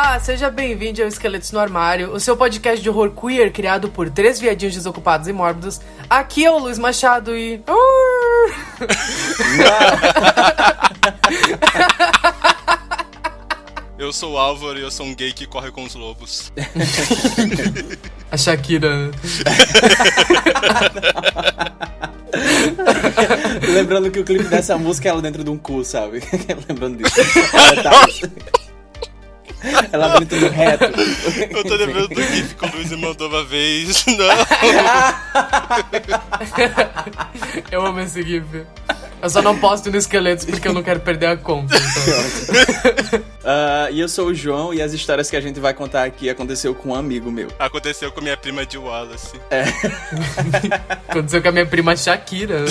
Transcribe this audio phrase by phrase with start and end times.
[0.00, 4.08] Olá, seja bem-vindo ao Esqueletos no Armário, o seu podcast de horror queer criado por
[4.08, 5.80] três viadinhos desocupados e mórbidos.
[6.08, 7.60] Aqui é o Luiz Machado e.
[13.98, 16.52] Eu sou o Álvaro e eu sou um gay que corre com os lobos.
[18.30, 19.10] A Shakira.
[23.74, 26.22] Lembrando que o clipe dessa música é ela dentro de um cu, sabe?
[26.68, 27.20] Lembrando disso.
[29.62, 29.88] Ela, tá...
[29.92, 30.84] ela dentro do reto.
[31.50, 34.04] Eu tô lembrando do GIF que o Luiz me mandou uma vez.
[34.06, 34.28] Não.
[37.70, 38.64] Eu amo esse GIF.
[39.20, 41.76] Eu só não posto no Esqueletos porque eu não quero perder a conta.
[41.76, 43.20] Então.
[43.48, 46.30] Uh, e eu sou o João e as histórias que a gente vai contar aqui
[46.30, 47.48] aconteceu com um amigo meu.
[47.58, 49.40] Aconteceu com minha prima de Wallace.
[49.50, 49.64] É.
[51.08, 52.64] Aconteceu com a minha prima Shakira.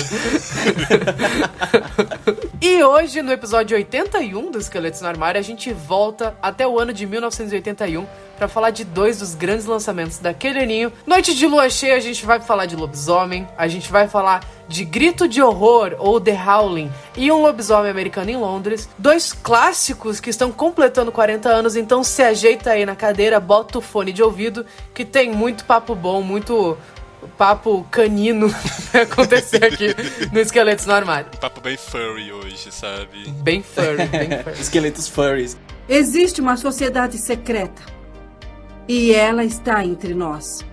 [2.59, 6.91] E hoje, no episódio 81 do Esqueletos no Armário, a gente volta até o ano
[6.91, 8.05] de 1981
[8.36, 10.91] para falar de dois dos grandes lançamentos daquele aninho.
[11.05, 14.83] Noite de lua cheia, a gente vai falar de lobisomem, a gente vai falar de
[14.83, 18.89] Grito de Horror ou The Howling e um lobisomem americano em Londres.
[18.97, 23.81] Dois clássicos que estão completando 40 anos, então se ajeita aí na cadeira, bota o
[23.81, 26.77] fone de ouvido que tem muito papo bom, muito
[27.38, 28.47] papo canino
[28.91, 29.95] vai acontecer aqui
[30.31, 31.30] no Esqueletos no Armário.
[31.35, 33.30] Um papo bem furry hoje, sabe?
[33.31, 34.59] Bem furry, bem furry.
[34.61, 35.58] Esqueletos furries.
[35.88, 37.81] Existe uma sociedade secreta
[38.88, 40.65] e ela está entre nós.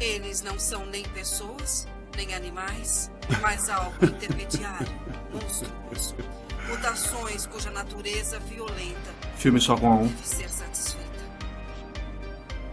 [0.00, 3.10] Eles não são nem pessoas, nem animais,
[3.40, 4.88] mas algo intermediário,
[5.32, 6.14] monstruoso.
[6.68, 10.06] Mutações cuja natureza violenta Filme só com um.
[10.06, 11.04] deve ser satisfeita.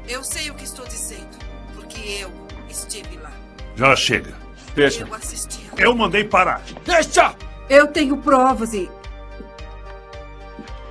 [0.08, 1.38] Eu sei o que estou dizendo,
[1.92, 2.32] porque eu
[2.70, 3.32] estive lá.
[3.76, 4.34] Já chega.
[4.74, 5.04] Deixa.
[5.04, 5.60] Eu assisti.
[5.78, 6.62] Eu mandei parar.
[7.70, 8.90] Eu tenho provas e.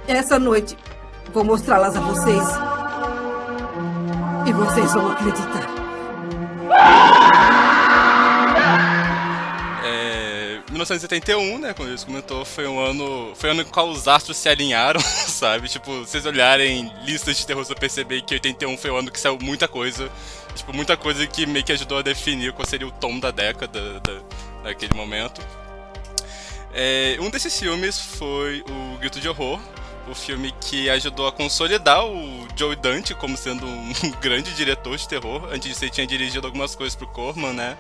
[0.07, 0.77] Essa noite
[1.33, 2.49] vou mostrá-las a vocês.
[4.47, 5.69] E vocês vão acreditar.
[9.85, 14.09] É, 1971, né, como eles comentou, foi um ano, foi um ano em qual os
[14.09, 15.69] astros se alinharam, sabe?
[15.69, 19.39] Tipo, vocês olharem listas de terror, você perceber que 81 foi o ano que saiu
[19.41, 20.11] muita coisa,
[20.55, 24.01] tipo, muita coisa que meio que ajudou a definir qual seria o tom da década,
[24.01, 24.21] da,
[24.65, 25.41] daquele momento.
[26.73, 29.61] É, um desses filmes foi o Grito de Horror,
[30.09, 35.09] o filme que ajudou a consolidar o Joe Dante como sendo um grande diretor de
[35.09, 35.49] terror.
[35.53, 37.77] Antes disso, ele tinha dirigido algumas coisas pro Corman, né?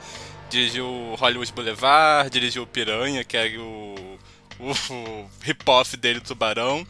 [0.49, 4.19] Dirigiu Hollywood Boulevard, dirigiu Piranha, que é o,
[4.59, 6.85] o, o hip-off dele, Tubarão.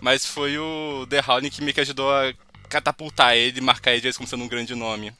[0.00, 2.32] Mas foi o The Howling que que ajudou a
[2.68, 5.12] catapultar ele marcar ele como sendo um grande nome.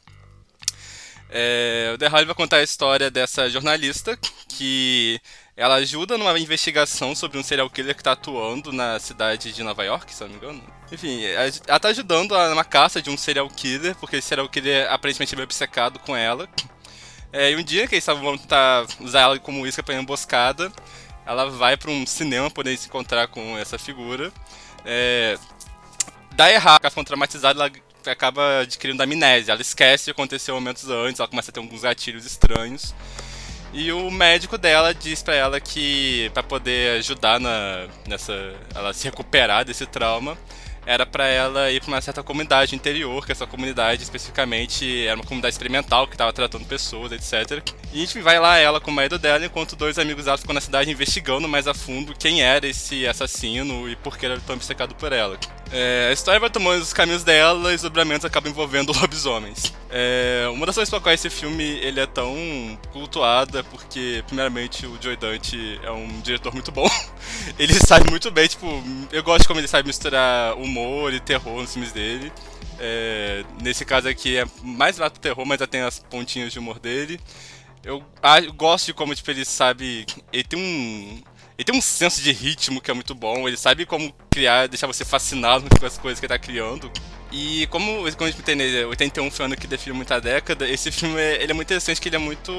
[1.30, 5.20] É, o The Howling vai contar a história dessa jornalista que
[5.56, 9.84] ela ajuda numa investigação sobre um serial killer que tá atuando na cidade de Nova
[9.84, 10.62] York, se não me engano.
[10.90, 11.22] Enfim,
[11.66, 15.36] ela tá ajudando numa caça de um serial killer, porque esse serial killer aparentemente é
[15.36, 16.48] meio obcecado com ela.
[17.32, 20.72] É, e um dia que eles vão tentar usar ela como isca pra emboscada,
[21.26, 24.32] ela vai para um cinema poder se encontrar com essa figura.
[24.84, 25.36] É,
[26.38, 27.72] dá errado, ela fica traumatizada, ela
[28.06, 29.52] acaba adquirindo amnésia.
[29.52, 32.94] Ela esquece o que aconteceu momentos antes, ela começa a ter alguns gatilhos estranhos.
[33.72, 38.32] E o médico dela diz pra ela que para poder ajudar na, nessa
[38.74, 40.38] ela se recuperar desse trauma,
[40.86, 45.24] era para ela ir para uma certa comunidade interior, que essa comunidade especificamente era uma
[45.24, 47.62] comunidade experimental que estava tratando pessoas, etc.
[47.92, 50.54] E a gente vai lá ela com o marido dela, enquanto dois amigos dela ficam
[50.54, 54.42] na cidade investigando mais a fundo quem era esse assassino e por que ele era
[54.42, 55.36] tão obcecado por ela.
[55.70, 59.72] É, a história vai tomando os caminhos dela e os desdobramentos acabam envolvendo lobisomens.
[59.90, 62.34] É, uma das razões pela qual esse filme ele é tão
[62.92, 66.88] cultuado é porque, primeiramente, o Joe Dante é um diretor muito bom.
[67.58, 68.66] ele sabe muito bem, tipo,
[69.12, 72.32] eu gosto como ele sabe misturar humor e terror nos filmes dele.
[72.80, 76.58] É, nesse caso aqui é mais lá pro terror, mas já tem as pontinhas de
[76.58, 77.20] humor dele.
[77.84, 80.06] Eu, ah, eu gosto de como tipo, ele sabe.
[80.32, 81.22] Ele tem um.
[81.58, 84.86] Ele tem um senso de ritmo que é muito bom, ele sabe como criar, deixar
[84.86, 86.88] você fascinado com as coisas que ele tá criando.
[87.32, 90.92] E como, como a gente entende, 81 foi um ano que define muita década, esse
[90.92, 92.52] filme é, ele é muito interessante, que ele é muito...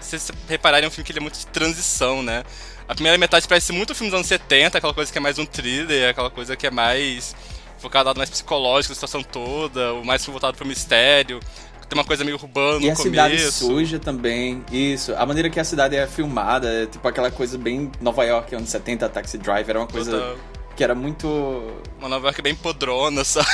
[0.00, 2.42] Se vocês repararem, é um filme que ele é muito de transição, né?
[2.88, 5.46] A primeira metade parece muito filme dos anos 70, aquela coisa que é mais um
[5.46, 7.36] thriller, aquela coisa que é mais
[7.78, 11.40] focado lado mais psicológico, a situação toda, o mais voltado pro mistério.
[11.92, 13.02] Tem uma coisa meio urbana no E a começo.
[13.02, 14.64] cidade suja também.
[14.72, 15.14] Isso.
[15.14, 18.70] A maneira que a cidade é filmada, é tipo aquela coisa bem Nova York, anos
[18.70, 20.36] 70, Taxi Driver, era uma coisa Total.
[20.74, 21.26] que era muito.
[21.98, 23.46] Uma Nova York bem podrona, sabe?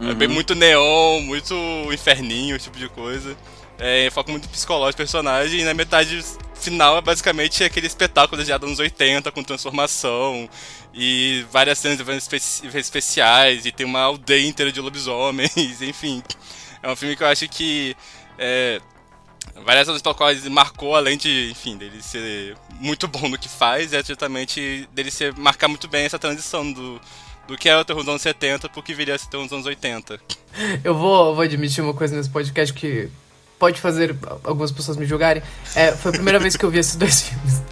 [0.00, 0.14] É Uhum.
[0.14, 1.54] bem muito neon, muito
[1.92, 3.36] inferninho, esse tipo de coisa.
[3.80, 8.52] É, foca muito psicológico do personagem e na metade final é basicamente aquele espetáculo de
[8.52, 10.48] anos 80 com transformação
[10.94, 15.50] e várias cenas de especiais e tem uma aldeia inteira de lobisomens,
[15.82, 16.22] enfim.
[16.84, 17.96] É um filme que eu acho que
[18.38, 18.78] é,
[19.64, 23.94] várias razões pelas quais marcou, além de, enfim, dele ser muito bom no que faz,
[23.94, 27.00] é justamente dele ser, marcar muito bem essa transição do,
[27.48, 29.54] do que é o terror dos anos 70 pro que viria a ser terror dos
[29.54, 30.20] anos 80.
[30.84, 33.08] Eu vou, vou admitir uma coisa nesse podcast que
[33.58, 34.14] pode fazer
[34.44, 35.42] algumas pessoas me julgarem.
[35.74, 37.62] É, foi a primeira vez que eu vi esses dois filmes.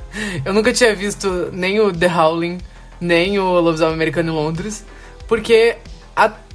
[0.43, 2.59] Eu nunca tinha visto nem o The Howling,
[2.99, 4.87] nem o Lobisomem Americano em Londres,
[5.29, 5.77] porque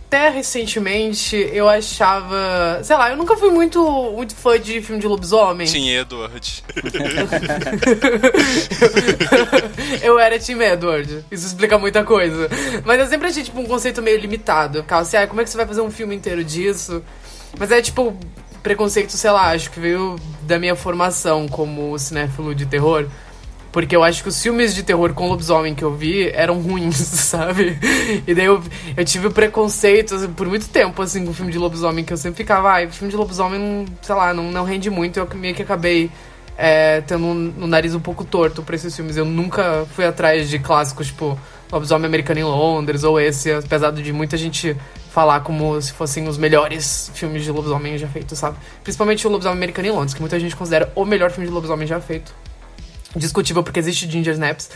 [0.07, 2.79] até recentemente eu achava.
[2.81, 3.81] Sei lá, eu nunca fui muito,
[4.15, 5.67] muito fã de filme de lobisomem.
[5.67, 6.63] Sim, Edward.
[10.01, 11.25] eu era Tim Edward.
[11.29, 12.49] Isso explica muita coisa.
[12.85, 14.77] Mas eu sempre achei, tipo, um conceito meio limitado.
[14.77, 17.03] Eu ficava assim, ah, como é que você vai fazer um filme inteiro disso?
[17.59, 18.17] Mas é tipo,
[18.63, 23.09] preconceito, sei lá, acho que veio da minha formação como cinéfilo de terror.
[23.77, 26.95] Porque eu acho que os filmes de terror com lobisomem que eu vi eram ruins,
[26.97, 27.77] sabe?
[28.25, 28.59] E daí eu,
[28.97, 32.17] eu tive preconceito assim, por muito tempo, assim, com o filme de lobisomem, que eu
[32.17, 35.19] sempre ficava, ai, ah, filme de lobisomem, sei lá, não, não rende muito.
[35.19, 36.09] Eu meio que acabei
[36.57, 39.15] é, tendo um, um nariz um pouco torto pra esses filmes.
[39.15, 41.39] Eu nunca fui atrás de clássicos, tipo,
[41.71, 44.75] Lobisomem Americano em Londres, ou esse, apesar de muita gente
[45.11, 48.57] falar como se fossem os melhores filmes de lobisomem já feitos, sabe?
[48.81, 51.85] Principalmente o Lobisomem Americano em Londres, que muita gente considera o melhor filme de lobisomem
[51.85, 52.33] já feito.
[53.17, 54.69] Discutível porque existe Ginger Snaps.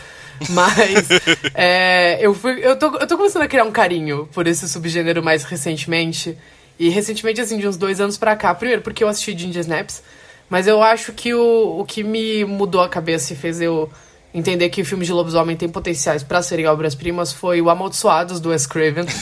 [0.50, 1.08] Mas
[1.54, 5.22] é, eu, fui, eu, tô, eu tô começando a criar um carinho por esse subgênero
[5.22, 6.36] mais recentemente.
[6.78, 8.54] E recentemente, assim, de uns dois anos pra cá.
[8.54, 10.02] Primeiro, porque eu assisti Ginger Snaps.
[10.50, 13.90] Mas eu acho que o, o que me mudou a cabeça e fez eu
[14.34, 18.66] entender que filmes de lobisomem têm potenciais para serem obras-primas foi o Amaldiçoados do Wes
[18.66, 19.04] Craven.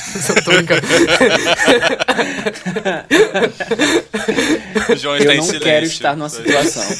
[4.97, 6.83] João Eu não quero estar numa situação.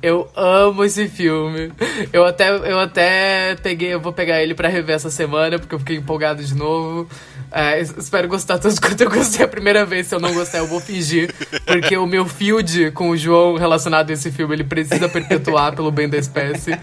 [0.00, 1.72] Eu amo esse filme.
[2.12, 5.78] Eu até, eu até peguei, eu vou pegar ele para rever essa semana, porque eu
[5.78, 7.08] fiquei empolgado de novo.
[7.50, 10.06] É, espero gostar tanto quanto eu gostei a primeira vez.
[10.06, 11.34] Se eu não gostar, eu vou fingir.
[11.64, 15.90] Porque o meu field com o João relacionado a esse filme, ele precisa perpetuar pelo
[15.90, 16.72] bem da espécie.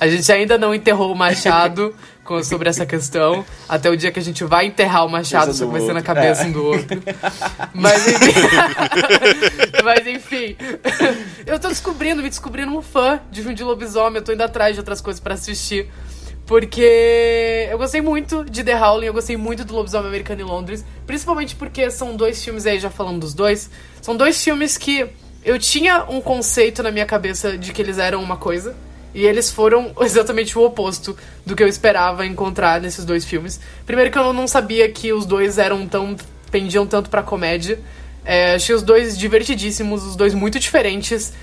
[0.00, 1.94] a gente ainda não enterrou o Machado
[2.24, 3.44] com, sobre essa questão.
[3.68, 6.42] Até o dia que a gente vai enterrar o Machado, só vai ser na cabeça
[6.42, 6.46] é.
[6.46, 7.02] um do outro.
[7.72, 8.32] Mas enfim.
[9.84, 10.56] Mas enfim.
[11.46, 14.16] eu tô descobrindo, me descobrindo um fã de filme de lobisomem.
[14.16, 15.88] Eu tô indo atrás de outras coisas para assistir.
[16.48, 20.82] Porque eu gostei muito de The Howling, eu gostei muito do Lobisomem Americano em Londres.
[21.06, 23.68] Principalmente porque são dois filmes aí, já falando dos dois.
[24.00, 25.06] São dois filmes que
[25.44, 28.74] eu tinha um conceito na minha cabeça de que eles eram uma coisa.
[29.14, 31.14] E eles foram exatamente o oposto
[31.44, 33.60] do que eu esperava encontrar nesses dois filmes.
[33.84, 36.16] Primeiro que eu não sabia que os dois eram tão.
[36.50, 37.78] pendiam tanto pra comédia.
[38.24, 41.34] É, achei os dois divertidíssimos, os dois muito diferentes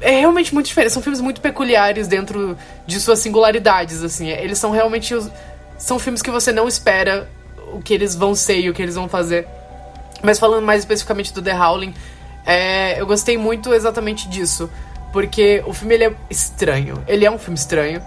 [0.00, 0.92] é realmente muito diferente.
[0.92, 2.56] São filmes muito peculiares dentro
[2.86, 4.28] de suas singularidades, assim.
[4.28, 5.30] Eles são realmente os,
[5.78, 7.28] são filmes que você não espera
[7.72, 9.46] o que eles vão ser e o que eles vão fazer.
[10.22, 11.94] Mas falando mais especificamente do The Howling,
[12.44, 14.70] é, eu gostei muito exatamente disso.
[15.12, 17.02] Porque o filme ele é estranho.
[17.06, 18.02] Ele é um filme estranho.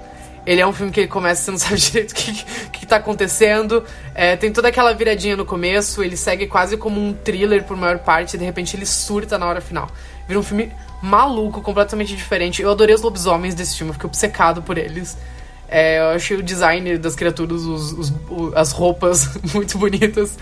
[0.45, 2.95] Ele é um filme que começa, você não sabe direito o que, que, que tá
[2.97, 3.83] acontecendo.
[4.15, 7.99] É, tem toda aquela viradinha no começo, ele segue quase como um thriller por maior
[7.99, 9.89] parte, e de repente ele surta na hora final.
[10.27, 12.61] Vira um filme maluco, completamente diferente.
[12.61, 15.17] Eu adorei os lobisomens desse filme, fiquei obcecado por eles.
[15.67, 18.13] É, eu achei o design das criaturas, os, os,
[18.55, 20.37] as roupas muito bonitas.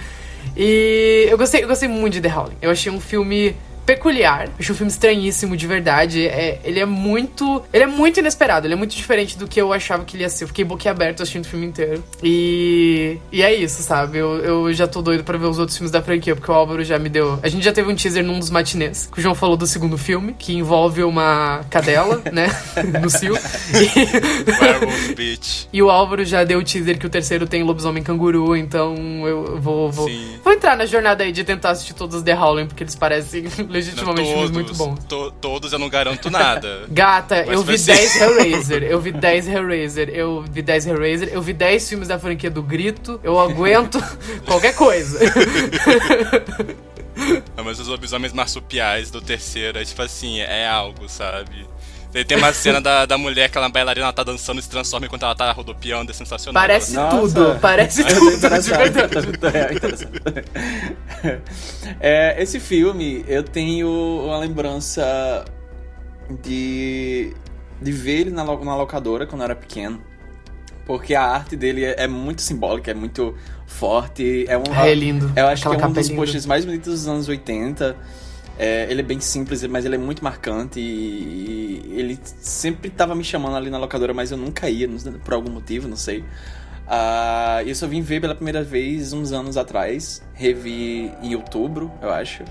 [0.55, 2.57] E eu gostei, eu gostei muito de The Howling.
[2.61, 3.55] Eu achei um filme
[3.88, 4.50] peculiar.
[4.60, 6.27] Achei um filme estranhíssimo, de verdade.
[6.27, 7.63] É, ele é muito.
[7.72, 10.29] Ele é muito inesperado, ele é muito diferente do que eu achava que ele ia
[10.29, 10.44] ser.
[10.44, 12.03] Eu fiquei boquiaberto assistindo o filme inteiro.
[12.22, 13.17] E.
[13.32, 14.17] E é isso, sabe?
[14.17, 16.84] Eu, eu já tô doido pra ver os outros filmes da franquia, porque o Álvaro
[16.84, 17.39] já me deu.
[17.41, 19.98] A gente já teve um teaser num dos matinês, que o João falou do segundo
[19.98, 22.50] filme, que envolve uma cadela, né?
[23.01, 23.08] no.
[24.62, 25.70] Werewolf Beach.
[25.72, 29.62] E o Álvaro já deu o teaser que o terceiro tem lobisomem canguru, então eu
[29.62, 29.91] vou.
[29.91, 30.10] Vou,
[30.44, 33.46] vou entrar na jornada aí de tentar assistir todos os The Howling, porque eles parecem
[33.77, 35.03] legitimamente todos, filmes muito bons.
[35.05, 36.86] To, todos eu não garanto nada.
[36.89, 41.53] Gata, eu vi 10 Hellraiser, eu vi 10 Hellraiser, eu vi 10 Hellraiser, eu vi
[41.53, 44.03] 10 filmes da franquia do Grito, eu aguento
[44.46, 45.19] qualquer coisa.
[47.63, 51.67] Mas os lobisomens marsupiais do terceiro é tipo assim, é algo, sabe?
[52.25, 55.24] Tem uma cena da, da mulher, aquela bailarina, ela tá dançando e se transforma enquanto
[55.24, 56.62] ela tá rodopiando, é sensacional.
[56.62, 57.17] Parece Nossa.
[57.17, 60.07] tudo, parece tudo, de verdade.
[62.00, 63.89] É, esse filme, eu tenho
[64.25, 65.45] uma lembrança
[66.43, 67.33] de,
[67.81, 70.01] de ver ele na, na locadora quando eu era pequeno.
[70.86, 74.45] porque a arte dele é, é muito simbólica, é muito forte.
[74.47, 75.31] É, um, É lindo.
[75.36, 77.95] Eu acho Aquela que é um é dos posters mais bonitos dos anos 80.
[78.59, 83.13] É, ele é bem simples, mas ele é muito marcante e, e ele sempre tava
[83.13, 84.89] me chamando ali na locadora, mas eu nunca ia,
[85.23, 86.23] por algum motivo, não sei.
[87.63, 92.09] E eu só vim ver pela primeira vez uns anos atrás, revi em outubro, eu
[92.09, 92.43] acho.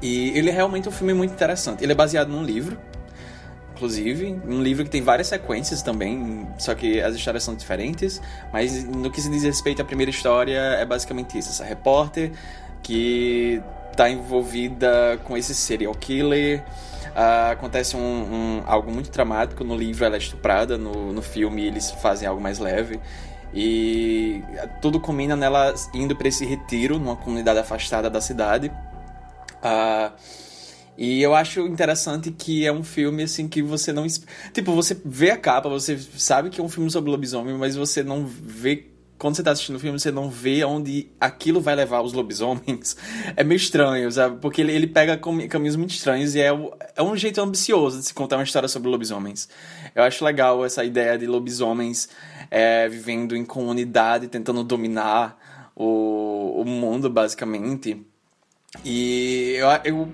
[0.00, 1.82] E ele é realmente um filme muito interessante.
[1.82, 2.78] Ele é baseado num livro,
[3.74, 8.84] inclusive, um livro que tem várias sequências também, só que as histórias são diferentes, mas
[8.84, 12.30] no que se diz respeito à primeira história é basicamente isso, essa repórter
[12.82, 13.60] que
[13.94, 16.62] tá envolvida com esse serial killer,
[17.14, 21.64] ah, acontece um, um- algo muito dramático, no livro ela é estuprada, no, no filme
[21.64, 22.98] eles fazem algo mais leve,
[23.52, 24.42] e
[24.82, 28.70] tudo combina nela indo para esse retiro numa comunidade afastada da cidade,
[29.62, 30.12] ah,
[30.96, 34.06] e eu acho interessante que é um filme assim que você não.
[34.52, 38.02] Tipo, você vê a capa, você sabe que é um filme sobre lobisomem, mas você
[38.04, 38.90] não vê.
[39.24, 42.94] Quando você tá assistindo o filme, você não vê onde aquilo vai levar os lobisomens.
[43.34, 44.36] É meio estranho, sabe?
[44.38, 46.48] Porque ele, ele pega cami- caminhos muito estranhos e é,
[46.94, 49.48] é um jeito ambicioso de se contar uma história sobre lobisomens.
[49.94, 52.10] Eu acho legal essa ideia de lobisomens
[52.50, 58.04] é, vivendo em comunidade, tentando dominar o, o mundo, basicamente.
[58.84, 60.08] E eu, eu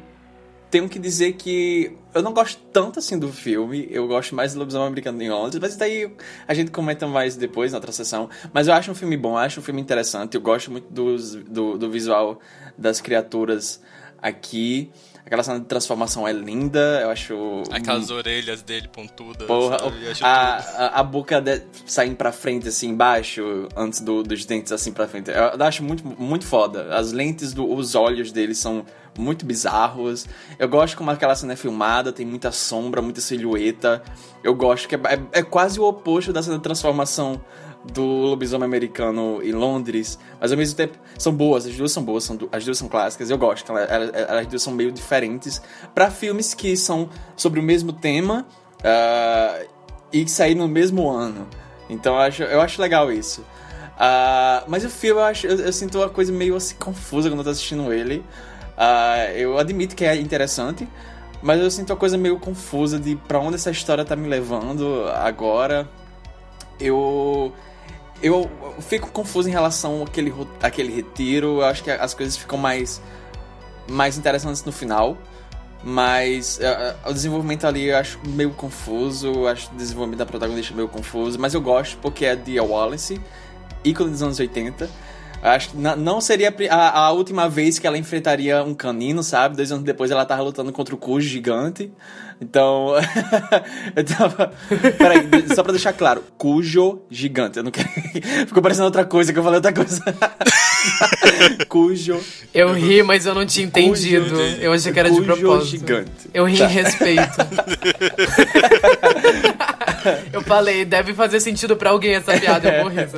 [0.71, 4.59] tenho que dizer que eu não gosto tanto assim do filme, eu gosto mais do
[4.61, 6.11] Lobisomem Americano em Londres, mas daí
[6.47, 8.29] a gente comenta mais depois na outra sessão.
[8.53, 11.35] Mas eu acho um filme bom, eu acho um filme interessante, eu gosto muito dos,
[11.35, 12.39] do, do visual
[12.79, 13.81] das criaturas
[14.23, 14.91] aqui.
[15.25, 17.63] Aquela cena de transformação é linda, eu acho.
[17.71, 19.47] Aquelas orelhas dele pontudas.
[19.47, 19.97] Porra, sabe?
[20.23, 24.93] A, a, a boca de, saindo pra frente, assim, embaixo, antes do- dos dentes, assim,
[24.93, 25.31] pra frente.
[25.31, 26.97] Eu, eu acho muito, muito foda.
[26.97, 28.85] As lentes, do, os olhos dele são
[29.19, 30.27] muito bizarros.
[30.59, 34.03] Eu gosto como aquela cena é filmada, tem muita sombra, muita silhueta.
[34.43, 37.41] Eu gosto que é, é, é quase o oposto da cena de transformação
[37.93, 42.25] do lobisomem americano em Londres, mas ao mesmo tempo são boas, as duas são boas,
[42.25, 45.63] são as duas são clássicas, eu gosto, elas, elas, elas duas são meio diferentes
[45.95, 48.47] pra filmes que são sobre o mesmo tema
[48.85, 49.63] ah,
[50.13, 51.49] e que saíram no mesmo ano.
[51.89, 53.45] Então eu acho, eu acho legal isso.
[53.99, 57.41] Ah, mas o filme eu, acho, eu, eu sinto uma coisa meio assim confusa quando
[57.41, 58.25] eu tô assistindo ele.
[58.83, 60.89] Ah, eu admito que é interessante,
[61.43, 65.07] mas eu sinto uma coisa meio confusa de pra onde essa história tá me levando
[65.15, 65.87] agora.
[66.81, 67.53] Eu
[68.23, 70.33] eu fico confuso em relação àquele,
[70.63, 71.59] àquele retiro.
[71.59, 73.03] Eu acho que as coisas ficam mais,
[73.87, 75.19] mais interessantes no final.
[75.85, 79.27] Mas eh, o desenvolvimento ali eu acho meio confuso.
[79.29, 81.39] Eu acho o desenvolvimento da protagonista meio confuso.
[81.39, 83.21] Mas eu gosto porque é Dia Wallace,
[83.85, 84.89] ícone dos anos 80.
[85.43, 89.57] Acho que não seria a, a última vez que ela enfrentaria um canino, sabe?
[89.57, 91.91] Dois anos depois ela tava lutando contra o Cujo gigante.
[92.41, 92.95] Então.
[93.95, 94.53] eu tava.
[94.97, 97.59] Peraí, só pra deixar claro: Cujo gigante.
[97.59, 97.89] Eu não quero.
[98.49, 100.03] Ficou parecendo outra coisa que eu falei outra coisa.
[101.69, 102.19] Cujo.
[102.55, 104.31] Eu ri, mas eu não tinha entendido.
[104.31, 105.67] Cujo- Eu achei que era de propósito.
[105.71, 106.11] gigante.
[106.33, 106.65] Eu ri Tá.
[106.65, 107.37] em respeito.
[110.33, 113.09] eu falei, deve fazer sentido pra alguém essa piada, eu vou rir.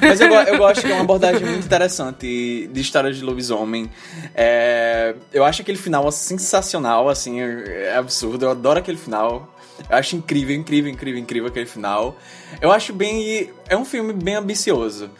[0.00, 3.90] Mas eu, eu gosto que é uma abordagem muito interessante de histórias de lobisomem.
[4.34, 8.46] É, eu acho aquele final sensacional, assim, é absurdo.
[8.46, 9.48] Eu adoro aquele final.
[9.90, 12.16] Eu acho incrível, incrível, incrível, incrível aquele final.
[12.60, 13.50] Eu acho bem.
[13.68, 15.10] É um filme bem ambicioso.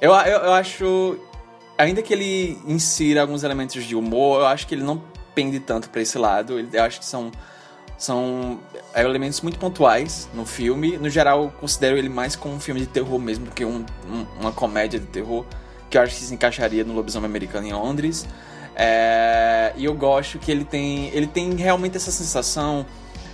[0.00, 1.18] Eu, eu, eu acho.
[1.76, 5.02] Ainda que ele insira alguns elementos de humor, eu acho que ele não
[5.34, 6.60] pende tanto pra esse lado.
[6.72, 7.30] Eu acho que são
[7.98, 8.58] são
[8.94, 10.96] é, elementos muito pontuais no filme.
[10.98, 13.84] No geral, eu considero ele mais como um filme de terror mesmo do que um-
[14.08, 15.44] um- uma comédia de terror,
[15.88, 18.26] que eu acho que se encaixaria no Lobisomem Americano em Londres.
[18.74, 22.86] É, e eu gosto que ele tem, ele tem realmente essa sensação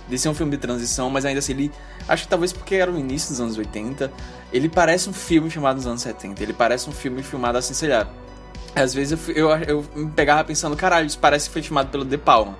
[0.07, 1.71] de ser um filme de transição, mas ainda assim ele.
[2.07, 4.11] Acho que talvez porque era o início dos anos 80,
[4.51, 6.41] ele parece um filme filmado nos anos 70.
[6.41, 8.07] Ele parece um filme filmado assim, sei lá.
[8.75, 12.03] Às vezes eu, eu, eu me pegava pensando, caralho, isso parece que foi filmado pelo
[12.05, 12.57] De Palma.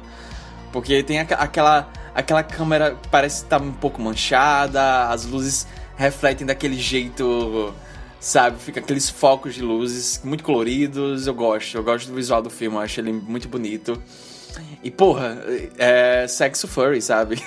[0.72, 5.68] Porque tem aqua- aquela, aquela câmera parece estar um pouco manchada, as luzes
[5.98, 7.74] refletem daquele jeito,
[8.20, 8.60] sabe?
[8.60, 11.28] Fica aqueles focos de luzes muito coloridos.
[11.28, 14.02] Eu gosto, eu gosto do visual do filme, eu acho ele muito bonito.
[14.82, 15.38] E porra,
[15.78, 17.38] é sexo furry, sabe?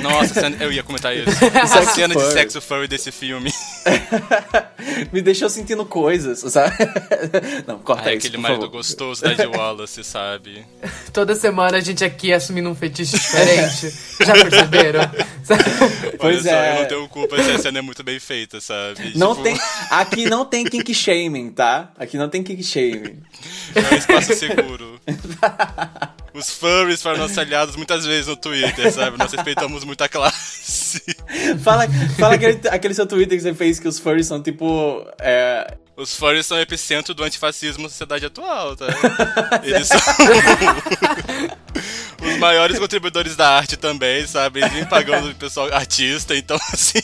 [0.00, 1.28] Nossa, eu ia comentar isso.
[1.58, 2.32] A cena de furry.
[2.32, 3.52] sexo furry desse filme.
[5.12, 6.76] Me deixou sentindo coisas, sabe?
[7.66, 8.76] Não, corta Ai, isso, aquele marido favor.
[8.76, 10.64] gostoso da de Wallace, sabe?
[11.12, 13.92] Toda semana a gente aqui assumindo um fetiche diferente.
[14.24, 15.10] Já perceberam?
[16.18, 16.70] Pois Olha só, é.
[16.76, 19.12] eu não tenho culpa se a cena é muito bem feita, sabe?
[19.16, 19.58] Não Tipo, tem,
[19.90, 21.90] aqui não tem kink shaming, tá?
[21.98, 23.20] Aqui não tem kink shaming.
[23.74, 25.00] É um espaço seguro.
[26.34, 29.18] Os furries foram nossos aliados muitas vezes no Twitter, sabe?
[29.18, 31.02] Nós respeitamos muito a classe.
[31.62, 31.86] Fala,
[32.18, 35.06] fala aquele, aquele seu Twitter que você fez que os furries são tipo.
[35.20, 38.86] É, Os furries são o epicentro do antifascismo na sociedade atual, tá?
[39.62, 39.98] Eles são
[42.22, 44.60] os maiores contribuidores da arte também, sabe?
[44.60, 47.00] Eles vêm pagando o pessoal artista, então, assim,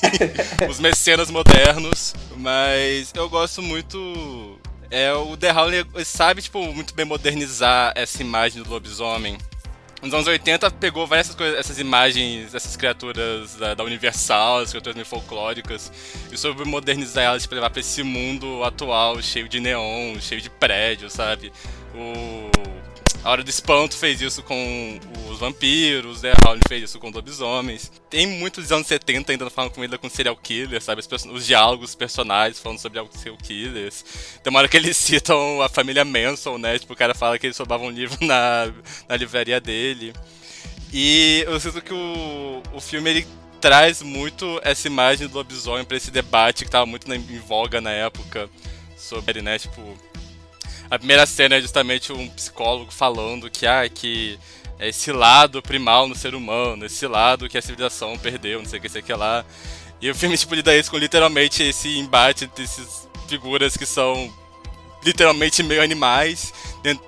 [0.69, 2.15] os mecenas modernos.
[2.37, 4.58] Mas eu gosto muito.
[4.91, 9.37] É, o The Howling sabe, tipo, muito bem modernizar essa imagem do lobisomem.
[10.01, 14.95] Nos anos 80 pegou várias coisas, essas imagens, essas criaturas da, da Universal, as criaturas
[14.95, 15.93] meio folclóricas,
[16.31, 20.49] e soube modernizar elas para levar pra esse mundo atual, cheio de neon, cheio de
[20.49, 21.53] prédios, sabe?
[21.95, 22.49] O
[23.25, 24.99] a Hora do Espanto fez isso com
[25.31, 26.33] os vampiros, né?
[26.45, 27.91] Howling fez isso com lobisomens.
[28.09, 31.01] Tem muitos anos 70 ainda falando com ele com serial killers, sabe?
[31.01, 34.05] Os, os diálogos, os personagens falando sobre serial killers.
[34.43, 36.79] Tem uma hora que eles citam a família Manson, né?
[36.79, 38.73] Tipo, o cara fala que eles roubavam um livro na,
[39.09, 40.13] na livraria dele.
[40.93, 43.27] E eu sinto que o, o filme ele
[43.61, 47.91] traz muito essa imagem do lobisomem pra esse debate que tava muito em voga na
[47.91, 48.49] época
[48.97, 49.97] sobre, né, tipo,
[50.91, 54.39] a primeira cena é justamente um psicólogo falando que, ah, que
[54.79, 58.79] é esse lado primal no ser humano, esse lado que a civilização perdeu, não sei
[58.79, 59.45] o que, sei o que lá.
[60.01, 64.33] E o filme, tipo, lida isso com literalmente esse embate desses figuras que são
[65.05, 66.53] literalmente meio animais,
[66.85, 66.99] né,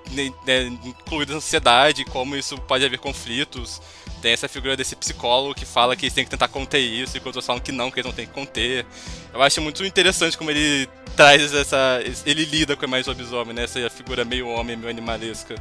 [0.47, 3.81] né, incluídas na sociedade, como isso pode haver conflitos.
[4.21, 7.23] Tem essa figura desse psicólogo que fala que eles têm que tentar conter isso, e
[7.25, 8.85] outros falam que não, que eles não têm que conter.
[9.33, 12.01] Eu acho muito interessante como ele traz essa.
[12.27, 13.65] Ele lida com do lobisomem, né?
[13.65, 15.55] Essa figura meio homem, meio animalesca.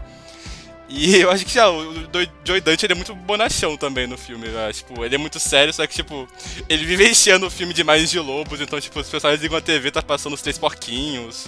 [0.90, 1.94] E eu acho que já, o
[2.44, 4.80] Joey Dante ele é muito bonachão também no filme, acho.
[4.80, 6.28] Tipo, ele é muito sério, só que, tipo,
[6.68, 9.62] ele vive enchendo o filme de imagens de lobos, então, tipo, os personagens ligam a
[9.62, 11.48] TV, tá passando os três porquinhos.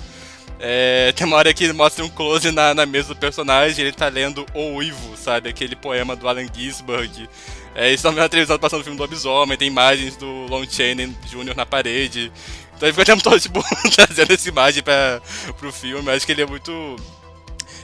[0.63, 3.91] É, tem uma hora que ele mostra um close na, na mesa do personagem, ele
[3.91, 5.49] tá lendo O Uivo, sabe?
[5.49, 7.27] Aquele poema do Allen Ginsberg.
[7.73, 10.63] É, eles estão vendo a televisão passando o filme do lobisomem, tem imagens do Lon
[10.69, 11.55] Chaney Jr.
[11.55, 12.31] na parede.
[12.75, 13.63] Então ele fica o tempo todo, tipo,
[13.95, 15.19] trazendo essa imagem pra,
[15.57, 16.11] pro filme.
[16.11, 16.95] Acho que ele é muito.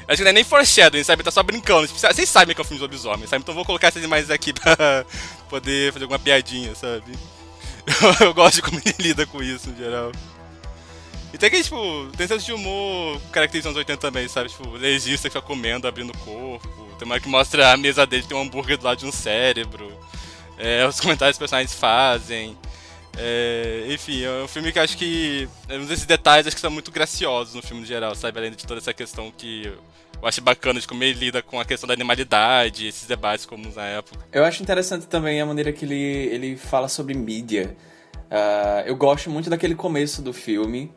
[0.07, 1.23] Acho que não é nem foreshadowing, sabe?
[1.23, 1.87] Tá só brincando.
[1.87, 3.41] Tipo, vocês sabem que é um filme de lobisomem, sabe?
[3.41, 5.03] Então eu vou colocar essas imagens aqui pra
[5.49, 7.17] poder fazer alguma piadinha, sabe?
[8.19, 10.11] Eu, eu gosto de como ele lida com isso, em geral.
[11.33, 14.49] E tem que, tipo, tem senso de humor característico dos anos 80 também, sabe?
[14.49, 16.87] Tipo, legista que fica comendo, abrindo o corpo.
[16.97, 19.91] Tem uma que mostra a mesa dele, tem um hambúrguer do lado de um cérebro.
[20.57, 22.57] É, os comentários que os personagens fazem.
[23.19, 25.47] É, enfim, é um filme que acho que.
[25.67, 28.39] é Um desses detalhes acho que são muito graciosos no filme no geral, sabe?
[28.39, 29.71] Além de toda essa questão que
[30.21, 33.75] eu acho bacana de como ele lida com a questão da animalidade, esses debates comuns
[33.75, 34.25] na época.
[34.31, 37.75] Eu acho interessante também a maneira que ele, ele fala sobre mídia.
[38.29, 40.91] Ah, eu gosto muito daquele começo do filme.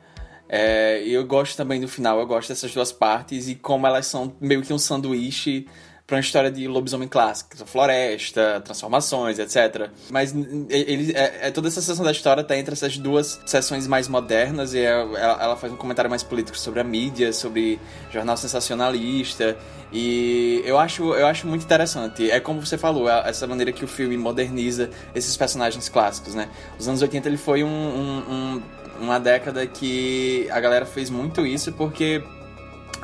[0.53, 4.35] É, eu gosto também do final, eu gosto dessas duas partes e como elas são
[4.41, 5.65] meio que um sanduíche
[6.05, 9.91] para uma história de lobisomem clássico, floresta, transformações, etc.
[10.11, 10.35] Mas
[10.69, 14.75] ele, é, é- toda essa sessão da história tá entre essas duas sessões mais modernas
[14.75, 17.79] e é- ela, ela faz um comentário mais político sobre a mídia, sobre
[18.13, 19.57] jornal sensacionalista
[19.93, 22.29] e eu acho, eu acho muito interessante.
[22.29, 26.49] É como você falou, essa maneira que o filme moderniza esses personagens clássicos, né?
[26.77, 28.63] Os anos 80 ele foi um- um- um-
[29.01, 32.23] uma década que a galera fez muito isso porque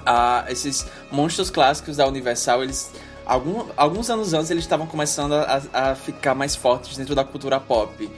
[0.05, 2.93] ah, esses monstros clássicos da Universal, eles.
[3.25, 7.59] Algum, alguns anos antes eles estavam começando a, a ficar mais fortes dentro da cultura
[7.59, 8.09] pop.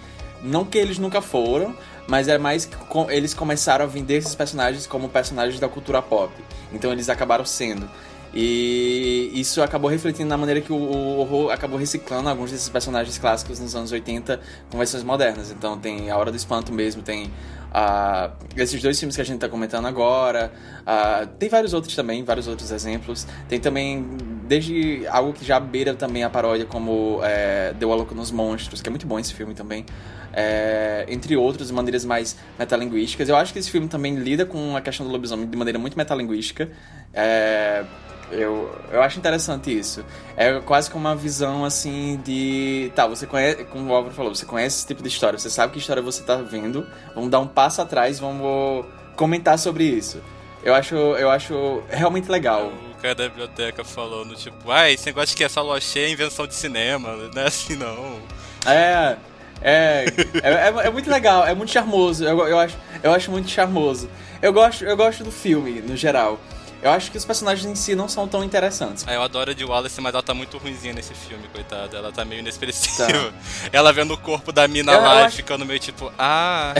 [0.42, 1.74] Não que eles nunca foram,
[2.06, 2.76] mas é mais que
[3.08, 6.32] eles começaram a vender esses personagens como personagens da cultura pop.
[6.70, 7.88] Então eles acabaram sendo.
[8.34, 13.58] E isso acabou refletindo na maneira que o, horror acabou reciclando alguns desses personagens clássicos
[13.58, 15.50] nos anos 80 com versões modernas.
[15.50, 17.30] Então tem A Hora do Espanto mesmo, tem
[17.72, 20.52] ah, esses dois filmes que a gente tá comentando agora.
[20.86, 23.26] ah, tem vários outros também, vários outros exemplos.
[23.48, 24.06] Tem também,
[24.46, 28.88] desde algo que já beira também a paródia, como é, a Louco nos Monstros, que
[28.88, 29.84] é muito bom esse filme também.
[30.32, 33.28] É, entre outros, maneiras mais metalinguísticas.
[33.28, 35.96] Eu acho que esse filme também lida com a questão do lobisomem de maneira muito
[35.96, 36.70] metalinguística.
[37.12, 37.84] É,
[38.30, 40.04] eu, eu acho interessante isso.
[40.36, 42.92] É quase como uma visão assim de.
[42.94, 45.72] Tá, você conhece, como o Álvaro falou, você conhece esse tipo de história, você sabe
[45.72, 46.86] que história você tá vendo.
[47.14, 48.86] Vamos dar um passo atrás, vamos
[49.16, 50.22] comentar sobre isso.
[50.62, 52.72] Eu acho, eu acho realmente legal.
[52.92, 56.46] O cara da biblioteca falando, tipo, ah, esse negócio que é só loche é invenção
[56.46, 58.20] de cinema, não é assim não.
[58.66, 59.16] É.
[59.60, 60.04] É,
[60.40, 62.24] é, é, é muito legal, é muito charmoso.
[62.24, 64.08] Eu, eu, acho, eu acho muito charmoso.
[64.40, 66.38] Eu gosto, eu gosto do filme, no geral.
[66.80, 69.04] Eu acho que os personagens em si não são tão interessantes.
[69.06, 71.96] Ah, eu adoro a de Wallace, mas ela tá muito ruimzinha nesse filme, coitada.
[71.96, 73.06] Ela tá meio inexpressiva.
[73.06, 73.32] Tá.
[73.72, 76.74] Ela vendo o corpo da mina eu, lá eu e ficando meio tipo, ah,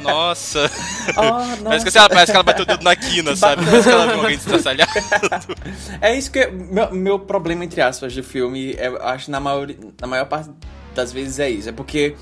[0.00, 0.70] nossa.
[1.16, 3.64] Oh, parece, que, ela, parece que ela bateu o dedo na quina, sabe?
[3.64, 4.92] Parece que ela viu alguém destraçalhado.
[6.00, 6.46] é isso que.
[6.46, 9.68] Meu, meu problema, entre aspas, do filme, é, acho na maior,
[10.00, 10.50] na maior parte
[10.94, 11.68] das vezes é isso.
[11.68, 12.14] É porque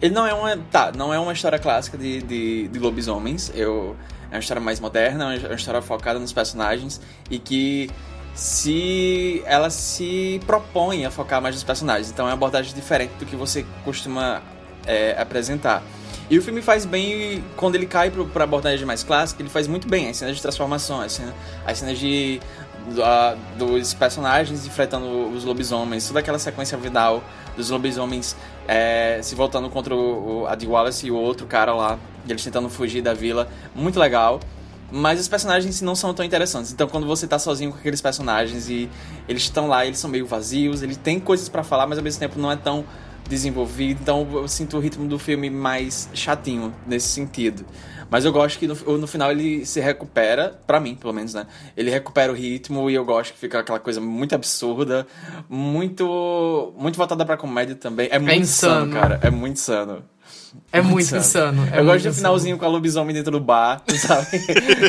[0.00, 0.56] ele não é uma.
[0.56, 3.50] Tá, não é uma história clássica de, de, de lobisomens.
[3.54, 3.96] Eu
[4.30, 7.90] é uma história mais moderna, é uma história focada nos personagens e que
[8.34, 12.10] se ela se propõe a focar mais nos personagens.
[12.10, 14.42] Então é uma abordagem diferente do que você costuma
[14.86, 15.82] é, apresentar.
[16.30, 19.66] E o filme faz bem, quando ele cai para a abordagem mais clássica, ele faz
[19.66, 21.34] muito bem as cenas de transformação, as cenas,
[21.66, 22.38] as cenas de,
[23.56, 27.24] dos personagens enfrentando os lobisomens, toda aquela sequência final
[27.56, 28.36] dos lobisomens
[28.68, 31.98] é, se voltando contra o, a de Wallace e o outro cara lá,
[32.32, 33.48] eles tentando fugir da vila.
[33.74, 34.40] Muito legal.
[34.90, 36.72] Mas os personagens não são tão interessantes.
[36.72, 38.88] Então, quando você tá sozinho com aqueles personagens e
[39.28, 42.18] eles estão lá, eles são meio vazios, ele tem coisas para falar, mas ao mesmo
[42.18, 42.86] tempo não é tão
[43.28, 44.00] desenvolvido.
[44.00, 47.66] Então, eu sinto o ritmo do filme mais chatinho nesse sentido.
[48.10, 51.46] Mas eu gosto que no, no final ele se recupera, para mim, pelo menos, né?
[51.76, 55.06] Ele recupera o ritmo e eu gosto que fica aquela coisa muito absurda,
[55.48, 58.08] muito muito voltada pra comédia também.
[58.10, 59.20] É muito é insano, cara.
[59.22, 60.02] É muito insano.
[60.70, 61.62] É muito, muito insano.
[61.72, 64.26] É eu muito gosto do finalzinho com a lobisomem dentro do bar, sabe?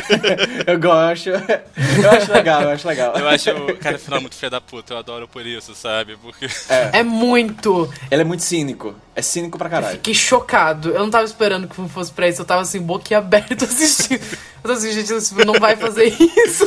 [0.66, 1.30] eu gosto.
[1.30, 3.14] Eu acho legal, eu acho legal.
[3.16, 6.18] Eu acho o cara final muito filho da puta, eu adoro por isso, sabe?
[6.20, 6.46] Porque.
[6.68, 7.90] É, é muito.
[8.10, 8.94] Ele é muito cínico.
[9.16, 9.94] É cínico pra caralho.
[9.94, 10.90] Eu fiquei chocado.
[10.90, 12.42] Eu não tava esperando que fosse pra isso.
[12.42, 14.20] Eu tava assim, boquiaberto assistindo.
[14.20, 16.64] Eu tava assim, gente, esse filme não vai fazer isso.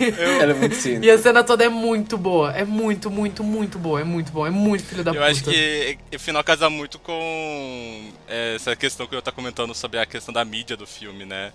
[0.00, 0.40] Eu...
[0.40, 1.04] Ela é muito cínico.
[1.04, 2.52] E a cena toda é muito boa.
[2.52, 4.00] É muito, muito, muito boa.
[4.00, 4.46] É muito bom.
[4.46, 5.26] É muito filho da eu puta.
[5.26, 9.74] Eu acho que o final casa muito com é, essa questão que eu tava comentando
[9.74, 11.52] sobre a questão da mídia do filme, né?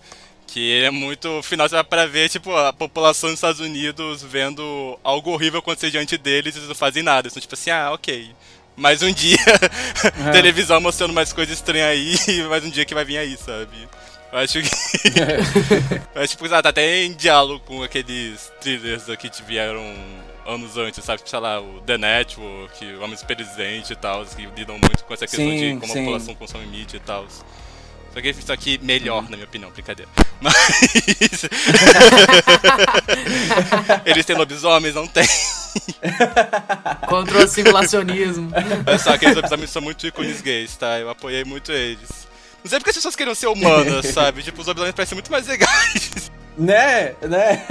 [0.47, 1.41] Que é muito.
[1.43, 5.91] Final você vai pra ver, tipo, a população dos Estados Unidos vendo algo horrível acontecer
[5.91, 7.27] diante deles e eles não fazem nada.
[7.27, 8.33] Eles são tipo assim, ah, ok
[8.79, 9.35] mais um dia
[10.25, 10.31] é.
[10.31, 13.89] televisão mostrando mais coisas estranhas aí, mais um dia que vai vir aí, sabe?
[14.31, 14.69] Eu acho que.
[16.15, 19.83] eu acho que tá até em diálogo com aqueles thrillers que vieram
[20.45, 21.21] anos antes, sabe?
[21.25, 25.27] Sei lá, o The Network, o Homem Presente e tal, que lidam muito com essa
[25.27, 25.99] questão sim, de como sim.
[25.99, 27.25] a população consome mídia e tal.
[28.13, 30.09] Só que isso aqui melhor, na minha opinião, brincadeira.
[30.41, 30.55] Mas.
[34.05, 34.95] Eles têm lobisomens?
[34.95, 35.27] Não tem.
[37.07, 38.51] Contra o simulacionismo.
[38.85, 40.99] É só que os lobisomens são muito ícones gays, tá?
[40.99, 42.27] Eu apoiei muito eles.
[42.63, 44.43] Não sei porque as pessoas queriam ser humanas, sabe?
[44.43, 46.31] Tipo, os lobisomens parecem muito mais legais.
[46.57, 47.15] Né?
[47.21, 47.65] Né?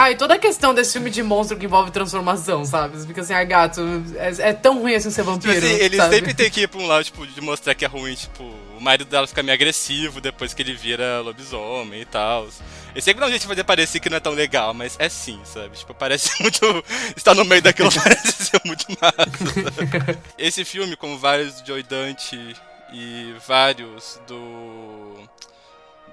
[0.00, 2.96] Ah, e toda a questão desse filme de monstro que envolve transformação, sabe?
[2.96, 3.80] Você fica assim, ah, gato,
[4.16, 5.52] é, é tão ruim assim ser vampiro.
[5.52, 6.14] Tipo assim, eles sabe?
[6.14, 8.80] sempre têm que ir pra um lado, tipo, de mostrar que é ruim, tipo, o
[8.80, 12.46] marido dela fica meio agressivo depois que ele vira lobisomem e tal.
[12.94, 15.40] Eu dá um jeito de fazer parecer que não é tão legal, mas é sim,
[15.44, 15.76] sabe?
[15.76, 16.84] Tipo, parece muito.
[17.16, 20.18] Estar no meio daquilo parece ser muito massa.
[20.38, 22.56] Esse filme, como vários de Joy Dante
[22.92, 25.07] e vários do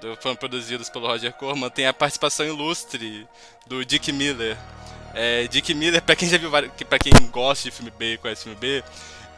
[0.00, 3.26] do, foram produzidos pelo Roger Corman, tem a participação ilustre
[3.66, 4.56] do Dick Miller.
[5.14, 8.44] É, Dick Miller, pra quem já viu, pra quem gosta de filme B e conhece
[8.44, 8.84] filme B,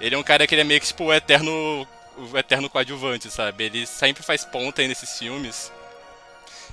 [0.00, 3.30] ele é um cara que ele é meio que tipo o eterno, o eterno coadjuvante,
[3.30, 3.64] sabe?
[3.64, 5.72] Ele sempre faz ponta aí nesses filmes.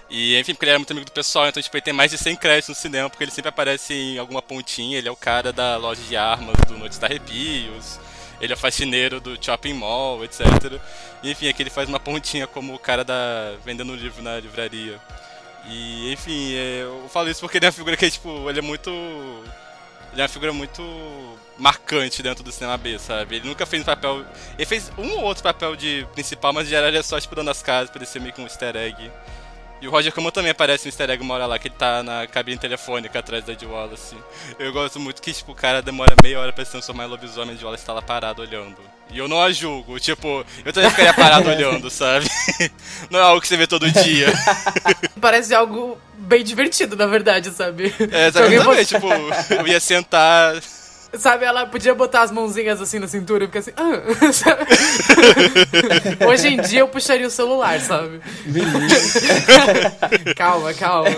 [0.09, 2.17] E, enfim, porque ele era muito amigo do pessoal, então, tipo, ele tem mais de
[2.17, 4.97] 100 créditos no cinema, porque ele sempre aparece em alguma pontinha.
[4.97, 7.99] Ele é o cara da loja de armas do Noites da Arrepios
[8.45, 10.45] ele é faxineiro do shopping mall, etc.
[11.23, 14.99] Enfim, aqui ele faz uma pontinha como o cara da vendendo livro na livraria.
[15.67, 18.61] E, enfim, é, eu falo isso porque ele é uma figura que, tipo, ele é
[18.61, 18.89] muito.
[20.13, 20.81] Ele é uma figura muito
[21.57, 23.37] marcante dentro do cinema B, sabe?
[23.37, 24.23] Ele nunca fez um papel.
[24.57, 27.49] Ele fez um ou outro papel de principal, mas em geral ele é só explorando
[27.49, 29.11] as casas, ser meio que um easter egg.
[29.81, 32.01] E o Roger Corman também aparece no easter egg uma hora lá, que ele tá
[32.01, 34.15] na cabine telefônica atrás da Ed Wallace.
[34.57, 37.51] Eu gosto muito que, tipo, o cara demora meia hora pra se transformar em lobisomem
[37.51, 38.77] e Ed Wallace tá lá parado olhando.
[39.11, 42.25] E eu não a julgo, tipo, eu também ficaria parado olhando, sabe?
[43.11, 44.33] Não é algo que você vê todo dia.
[45.21, 47.93] Parece algo bem divertido, na verdade, sabe?
[48.11, 49.07] É, exatamente, tipo,
[49.53, 50.55] eu ia sentar
[51.13, 53.71] Sabe, ela podia botar as mãozinhas assim na cintura e ficar assim.
[53.75, 54.01] Ah,
[56.27, 58.19] Hoje em dia eu puxaria o celular, sabe?
[60.35, 61.09] calma, calma.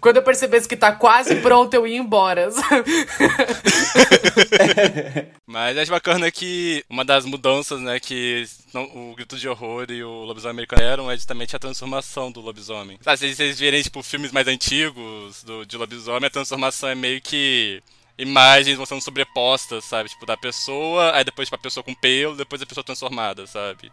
[0.00, 2.90] Quando eu percebesse que tá quase pronto, eu ia embora, sabe?
[5.46, 10.24] Mas acho bacana que uma das mudanças, né, que o Grito de Horror e o
[10.24, 12.98] Lobisomem Americano eram é justamente a transformação do lobisomem.
[13.00, 17.20] Sabe, se vocês virem, tipo, filmes mais antigos do, de lobisomem, a transformação é meio
[17.20, 17.82] que
[18.20, 20.08] imagens vão sendo sobrepostas, sabe?
[20.08, 23.90] Tipo, da pessoa, aí depois, tipo, a pessoa com pelo, depois a pessoa transformada, sabe?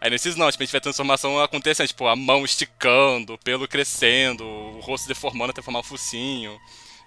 [0.00, 3.38] Aí nesses não, tipo, a gente vê a transformação acontecendo, tipo, a mão esticando, o
[3.38, 6.58] pelo crescendo, o rosto deformando até formar o focinho.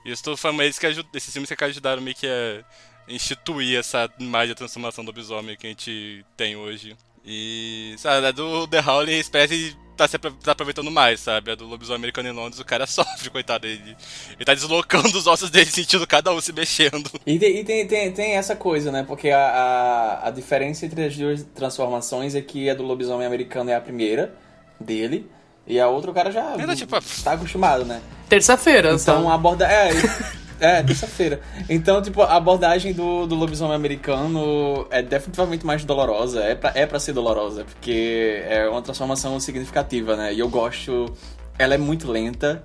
[0.06, 1.08] Isso foi eles que ajud...
[1.14, 2.64] esses filmes que ajudaram meio que a
[3.08, 6.96] instituir essa imagem de transformação do lobisomem que a gente tem hoje.
[7.26, 11.52] E, sabe, a do The Howling espécie tá se tá aproveitando mais, sabe?
[11.52, 13.68] A do lobisomem americano em Londres, o cara sofre, coitado.
[13.68, 13.98] Ele,
[14.36, 17.10] ele tá deslocando os ossos dele, sentindo cada um se mexendo.
[17.26, 19.04] E, tem, e tem, tem, tem, essa coisa, né?
[19.06, 23.70] Porque a, a, a, diferença entre as duas transformações é que a do lobisomem americano
[23.70, 24.34] é a primeira
[24.80, 25.30] dele.
[25.66, 28.02] E a outra o cara já Ainda, tipo, tá acostumado, né?
[28.30, 29.30] Terça-feira, Então só.
[29.30, 29.66] aborda.
[29.66, 29.90] É,
[30.60, 31.40] é, terça-feira.
[31.70, 36.42] Então, tipo, a abordagem do, do lobisomem americano é definitivamente mais dolorosa.
[36.42, 40.34] É pra, é pra ser dolorosa, porque é uma transformação significativa, né?
[40.34, 41.14] E eu gosto.
[41.58, 42.64] Ela é muito lenta.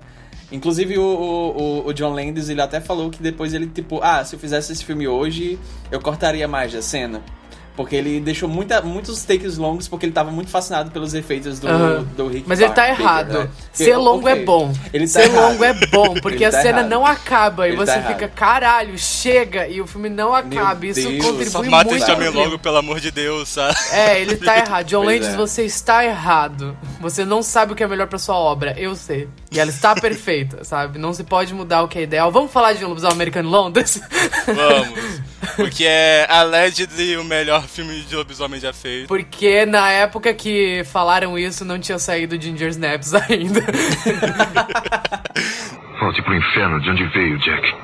[0.51, 4.35] Inclusive, o, o, o, John Landis, ele até falou que depois ele, tipo, ah, se
[4.35, 5.57] eu fizesse esse filme hoje,
[5.89, 7.23] eu cortaria mais a cena.
[7.75, 11.67] Porque ele deixou muita, muitos takes longos porque ele tava muito fascinado pelos efeitos do,
[11.67, 12.03] uhum.
[12.15, 13.39] do Rick Mas ele tá errado.
[13.39, 13.49] Né?
[13.71, 14.41] Ser longo okay.
[14.41, 14.73] é bom.
[14.93, 15.51] Ele tá Ser errado.
[15.51, 16.89] longo é bom, porque a tá cena errado.
[16.89, 20.85] não acaba e ele você tá fica, caralho, chega, e o filme não acaba.
[20.85, 21.25] Isso Deus.
[21.25, 21.71] contribui muito.
[21.71, 23.75] Mata esse homem logo, pelo amor de Deus, sabe?
[23.91, 24.85] É, ele tá errado.
[24.85, 25.35] John Landis, é.
[25.35, 26.77] você está errado.
[27.01, 28.75] Você não sabe o que é melhor pra sua obra.
[28.77, 29.27] Eu sei.
[29.51, 30.99] E ela está perfeita, sabe?
[30.99, 32.31] Não se pode mudar o que é ideal.
[32.31, 33.99] Vamos falar de um lobisomem americano Londres?
[34.45, 35.21] Vamos.
[35.55, 39.07] Porque é allegedly o melhor filme de lobisomem já feito.
[39.07, 43.61] Porque na época que falaram isso, não tinha saído Ginger Snaps ainda.
[45.99, 47.75] Volte pro inferno de onde veio, Jack.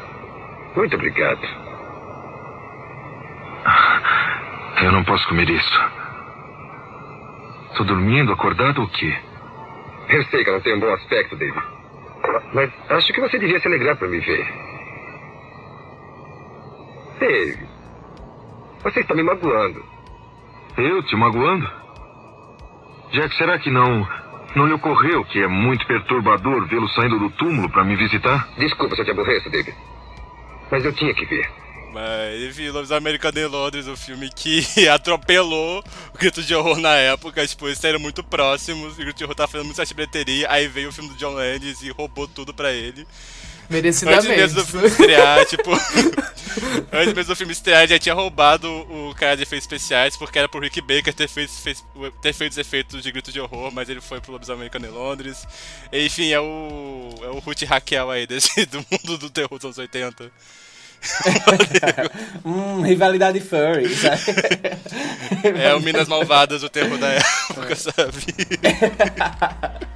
[0.76, 1.42] Muito obrigado.
[4.82, 5.82] Eu não posso comer isso.
[7.76, 9.14] Tô dormindo, acordado ou o quê?
[10.10, 11.62] Eu sei que ela tem um bom aspecto, David.
[12.54, 14.69] Mas acho que você devia se alegrar por me ver.
[17.20, 17.60] Dave,
[18.84, 19.84] você está me magoando.
[20.78, 21.70] Eu te magoando?
[23.12, 24.08] Jack, será que não
[24.56, 28.48] não lhe ocorreu que é muito perturbador vê-lo saindo do túmulo para me visitar?
[28.58, 29.76] Desculpa se eu te aborreço, David.
[30.72, 31.50] Mas eu tinha que ver.
[31.94, 36.80] Mas, enfim, Lobos Americano em Londres, o um filme que atropelou o Grito de Horror
[36.80, 37.46] na época.
[37.46, 40.90] Tipo, eles eram muito próximos, o Grito de Horror tava fazendo muita bilheteria, aí veio
[40.90, 43.06] o filme do John Landis e roubou tudo pra ele.
[43.70, 44.28] Merecidamente.
[44.28, 45.72] Antes mesmo do filme estrear, tipo.
[46.92, 50.50] antes mesmo do filme estrear, já tinha roubado o cara de efeitos especiais, porque era
[50.50, 51.86] pro Rick Baker ter feito, fez,
[52.22, 54.90] ter feito os efeitos de grito de horror, mas ele foi pro Lobisomem Americano em
[54.90, 55.48] Londres.
[55.94, 57.10] Enfim, é o.
[57.22, 60.32] É o Ruth Raquel aí desse, do mundo do terror dos anos 80.
[62.44, 64.22] hum, rivalidade furry, sabe?
[65.58, 68.26] É o Minas Malvadas, o terror da época, sabe?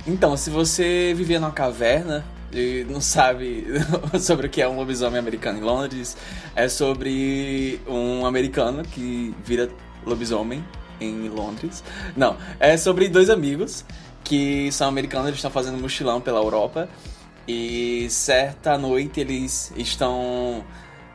[0.07, 2.23] então, se você vivia numa caverna
[2.53, 3.65] e não sabe
[4.19, 6.15] sobre o que é um lobisomem americano em Londres,
[6.55, 9.69] é sobre um americano que vira
[10.05, 10.63] lobisomem
[10.99, 11.83] em Londres.
[12.15, 13.83] Não, é sobre dois amigos
[14.23, 16.87] que são americanos, eles estão fazendo mochilão pela Europa
[17.47, 20.63] e certa noite eles estão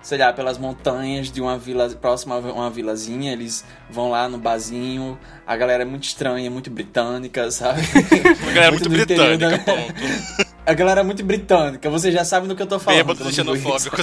[0.02, 4.38] sei lá, pelas montanhas de uma vila próxima a uma vilazinha, eles vão lá no
[4.38, 7.82] barzinho, a galera é muito estranha, muito britânica, sabe?
[8.40, 9.58] A galera é muito, muito britânica, da...
[9.58, 10.47] ponto.
[10.68, 12.98] A galera é muito britânica, você já sabe do que eu tô falando.
[12.98, 13.96] Bêbado xenofóbico.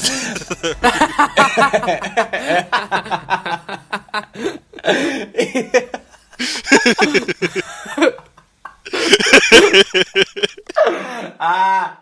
[11.40, 11.98] ah,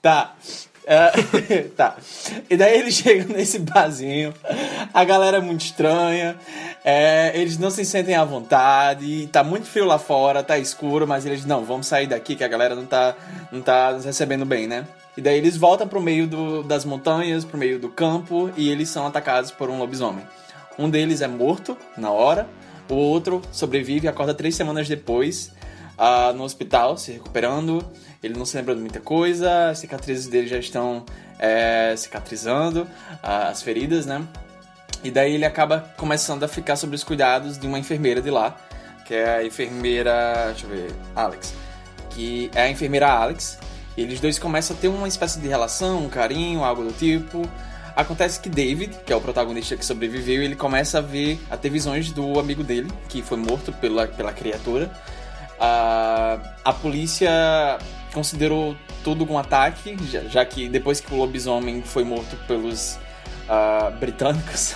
[0.00, 0.34] tá.
[1.76, 1.96] Tá.
[2.48, 4.32] E daí eles chegam nesse barzinho,
[4.92, 6.36] a galera é muito estranha,
[6.84, 11.26] é, eles não se sentem à vontade, tá muito frio lá fora, tá escuro, mas
[11.26, 13.14] eles, não, vamos sair daqui que a galera não tá,
[13.52, 14.86] não tá nos recebendo bem, né?
[15.16, 18.88] E daí eles voltam pro meio do, das montanhas, pro meio do campo, e eles
[18.88, 20.24] são atacados por um lobisomem.
[20.78, 22.48] Um deles é morto na hora,
[22.88, 25.52] o outro sobrevive e acorda três semanas depois
[25.98, 27.84] uh, no hospital, se recuperando.
[28.22, 31.04] Ele não se lembra de muita coisa, as cicatrizes dele já estão
[31.38, 34.26] é, cicatrizando, uh, as feridas, né?
[35.04, 38.56] E daí ele acaba começando a ficar sob os cuidados de uma enfermeira de lá,
[39.06, 40.46] que é a enfermeira.
[40.48, 40.94] Deixa eu ver.
[41.14, 41.54] Alex.
[42.10, 43.58] Que é a enfermeira Alex.
[43.96, 47.48] E eles dois começam a ter uma espécie de relação, um carinho, algo do tipo.
[47.94, 51.68] Acontece que David, que é o protagonista que sobreviveu, ele começa a ver, a ter
[51.68, 54.90] visões do amigo dele, que foi morto pela, pela criatura.
[55.58, 57.28] A, a polícia
[58.18, 62.98] considerou tudo um ataque, já, já, que depois que o lobisomem foi morto pelos
[63.48, 64.74] uh, britânicos,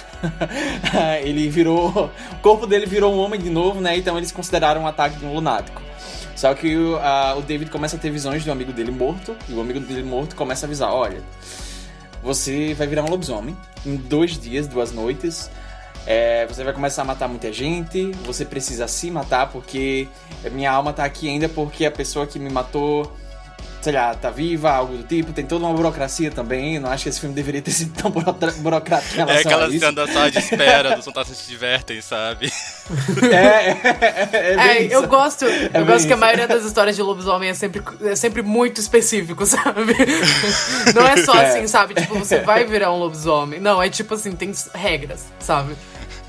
[1.24, 2.08] ele virou.
[2.32, 3.96] O corpo dele virou um homem de novo, né?
[3.96, 5.82] Então eles consideraram um ataque de um lunático.
[6.36, 9.54] Só que uh, o David começa a ter visões de um amigo dele morto, e
[9.54, 11.20] o amigo dele morto começa a avisar: olha,
[12.22, 15.50] você vai virar um lobisomem em dois dias, duas noites.
[16.06, 20.08] É, você vai começar a matar muita gente, você precisa se matar porque
[20.50, 23.12] minha alma tá aqui ainda porque a pessoa que me matou
[23.80, 25.32] sei lá, tá viva, algo do tipo.
[25.32, 26.78] Tem toda uma burocracia também.
[26.78, 29.78] Não acho que esse filme deveria ter sido tão burocra- burocrático em É aquela isso.
[29.80, 32.52] cena da sala de espera, dos fantasmas se divertem, sabe?
[33.32, 33.80] É, é,
[34.32, 34.94] é, é bem É, isso.
[34.94, 36.20] eu gosto, eu bem gosto que a isso.
[36.20, 39.94] maioria das histórias de lobisomem é sempre, é sempre muito específico, sabe?
[40.94, 41.46] Não é só É.
[41.46, 41.94] assim, sabe?
[41.94, 43.60] Tipo, você vai virar um lobisomem.
[43.60, 45.74] Não, é tipo assim, tem regras, sabe?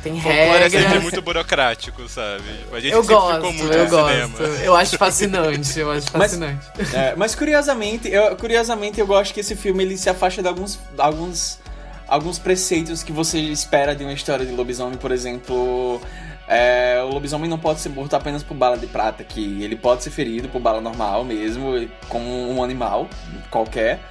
[0.03, 1.03] Tem Folclore é sempre regras.
[1.03, 2.43] muito burocrático, sabe?
[2.73, 4.09] A gente Eu sempre gosto, ficou muito eu gosto.
[4.11, 4.39] cinema.
[4.63, 6.65] Eu acho fascinante, eu acho Mas- fascinante.
[6.93, 10.77] É, mas curiosamente, eu, curiosamente eu gosto que esse filme ele se afasta de alguns,
[10.97, 11.57] alguns,
[12.07, 16.01] alguns preceitos que você espera de uma história de lobisomem, por exemplo.
[16.49, 20.03] é, o lobisomem não pode ser morto apenas por bala de prata, que ele pode
[20.03, 23.07] ser ferido por bala normal mesmo, como um animal
[23.49, 24.01] qualquer.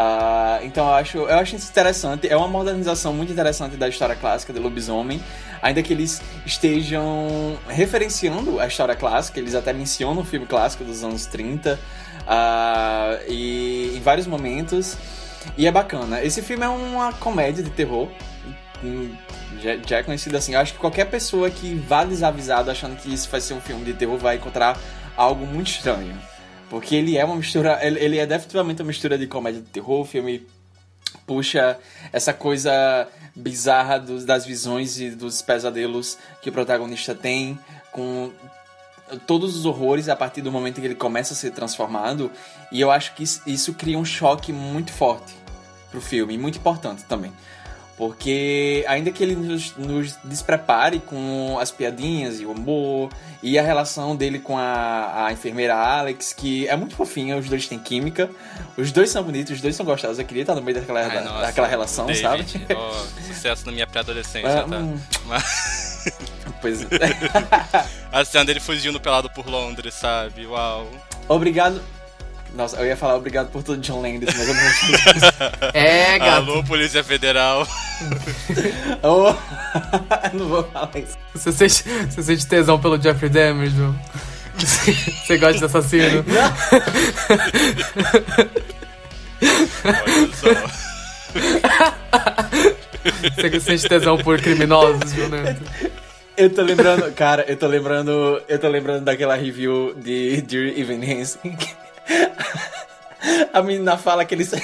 [0.00, 2.28] Ah, então eu acho, eu acho isso interessante.
[2.28, 5.20] É uma modernização muito interessante da história clássica de lobisomem.
[5.60, 11.02] Ainda que eles estejam referenciando a história clássica, eles até mencionam o filme clássico dos
[11.02, 11.80] anos 30
[12.28, 14.96] ah, e em vários momentos.
[15.56, 16.22] E é bacana.
[16.22, 18.06] Esse filme é uma comédia de terror.
[18.84, 19.12] hum,
[19.60, 20.54] Já, já é conhecido assim.
[20.54, 23.84] Eu acho que qualquer pessoa que vá desavisado achando que isso vai ser um filme
[23.84, 24.78] de terror vai encontrar
[25.16, 26.16] algo muito estranho.
[26.68, 27.78] Porque ele é uma mistura.
[27.84, 30.04] Ele, ele é definitivamente uma mistura de comédia de terror.
[30.04, 30.46] Filme
[31.26, 31.78] puxa
[32.12, 37.58] essa coisa bizarra dos, das visões e dos pesadelos que o protagonista tem,
[37.92, 38.30] com
[39.26, 42.30] todos os horrores a partir do momento que ele começa a ser transformado.
[42.70, 45.34] E eu acho que isso, isso cria um choque muito forte
[45.90, 47.32] pro filme, muito importante também.
[47.98, 53.10] Porque ainda que ele nos, nos desprepare com as piadinhas e o humor
[53.42, 57.66] e a relação dele com a, a enfermeira Alex, que é muito fofinha, os dois
[57.66, 58.30] têm química,
[58.76, 61.10] os dois são bonitos, os dois são gostosos, eu queria estar no meio daquela, Ai,
[61.12, 62.66] da- nossa, daquela relação, David, sabe?
[62.72, 62.92] ó,
[63.26, 64.76] sucesso na minha pré-adolescência, É, tá?
[64.78, 64.98] hum.
[66.60, 66.86] Pois é.
[68.10, 70.46] A cena dele fugindo pelado por Londres, sabe?
[70.46, 70.88] Uau.
[71.28, 71.82] Obrigado.
[72.54, 75.32] Nossa, eu ia falar obrigado por tudo, John Landis, mas eu não vou fazer isso.
[75.74, 76.50] É, gato.
[76.50, 77.66] Alô, Polícia Federal.
[79.02, 79.34] Oh,
[80.32, 81.16] não vou falar isso.
[81.34, 83.98] Você sente, você sente tesão pelo Jeffrey Dahmer, João?
[84.56, 86.24] Você gosta de assassino?
[89.84, 90.48] Olha só.
[93.34, 95.62] Você sente tesão por criminosos, João Neto?
[96.36, 101.02] Eu tô lembrando, cara, eu tô lembrando, eu tô lembrando daquela review de Dear Evan
[101.04, 101.56] Hansen.
[103.52, 104.58] A menina fala que eles O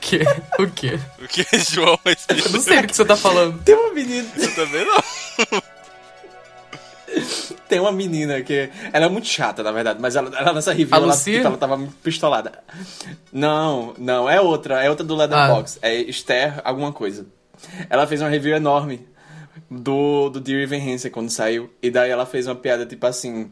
[0.00, 0.20] quê?
[0.58, 0.98] O quê?
[1.22, 1.98] O que, João?
[2.04, 3.62] Eu não sei do que você tá falando.
[3.62, 5.62] tem uma menina, Eu também não.
[7.68, 10.96] tem uma menina que ela é muito chata, na verdade, mas ela, ela nessa review
[10.96, 12.52] ela, tipo, ela tava muito pistolada.
[13.32, 17.26] Não, não, é outra, é outra do Leatherbox, é Esther alguma coisa.
[17.88, 19.06] Ela fez uma review enorme
[19.70, 23.50] do, do Dear Evan Hansen quando saiu, e daí ela fez uma piada tipo assim,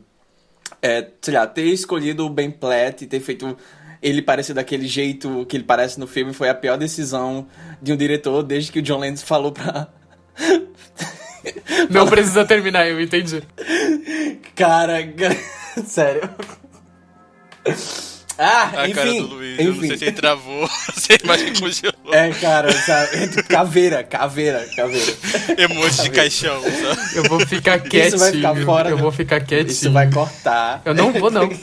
[0.82, 3.56] é, sei lá, ter escolhido o Ben Platt e ter feito
[4.00, 7.48] ele parecer daquele jeito que ele parece no filme foi a pior decisão
[7.82, 9.88] de um diretor desde que o John Landis falou pra...
[11.90, 13.42] Não precisa terminar, eu entendi.
[14.54, 14.98] Cara,
[15.86, 16.28] sério.
[18.38, 19.88] Ah, A enfim, cara do Luiz, eu não enfim.
[19.88, 22.14] sei se ele travou, se a imagem congelou.
[22.14, 23.16] É, cara, sabe?
[23.16, 25.12] É caveira, caveira, caveira.
[25.58, 27.16] Emoji de caixão, sabe?
[27.16, 28.06] Eu vou ficar quietinho.
[28.06, 29.02] Isso vai ficar fora, eu né?
[29.02, 29.72] vou ficar quietinho.
[29.72, 30.82] Isso vai cortar.
[30.84, 31.48] Eu não vou, não.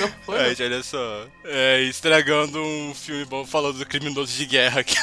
[0.00, 0.48] não vou, não.
[0.48, 1.26] Gente, olha só.
[1.44, 4.82] É, estragando um filme bom falando do criminoso de guerra.
[4.84, 5.00] Que é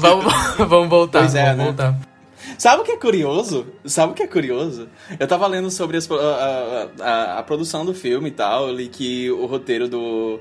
[0.00, 1.64] Vamos, vamos voltar, Pois é, vamos né?
[1.64, 2.13] voltar.
[2.58, 3.66] Sabe o que é curioso?
[3.84, 4.88] Sabe o que é curioso?
[5.18, 9.30] Eu tava lendo sobre as a, a- a- produção do filme e tal, li que
[9.30, 10.40] o roteiro do,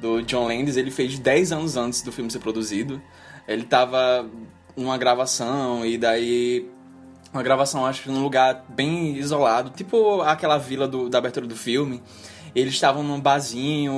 [0.00, 3.00] do John Landis ele fez 10 anos antes do filme ser produzido.
[3.46, 4.26] Ele tava
[4.76, 6.68] numa gravação e daí
[7.32, 11.56] uma gravação acho que num lugar bem isolado, tipo aquela vila do- da abertura do
[11.56, 12.02] filme.
[12.54, 13.92] Eles estavam num barzinho,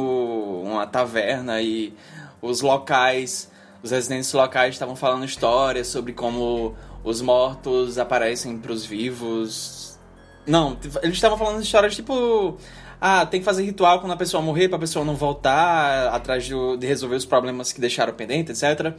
[0.64, 1.92] uma taverna e
[2.40, 3.50] os locais,
[3.82, 6.74] os residentes locais estavam falando histórias sobre como
[7.06, 9.96] os mortos aparecem pros vivos.
[10.44, 12.58] Não, eles estavam falando histórias tipo.
[13.00, 16.54] Ah, tem que fazer ritual quando a pessoa morrer pra pessoa não voltar atrás de,
[16.78, 18.94] de resolver os problemas que deixaram pendente, etc.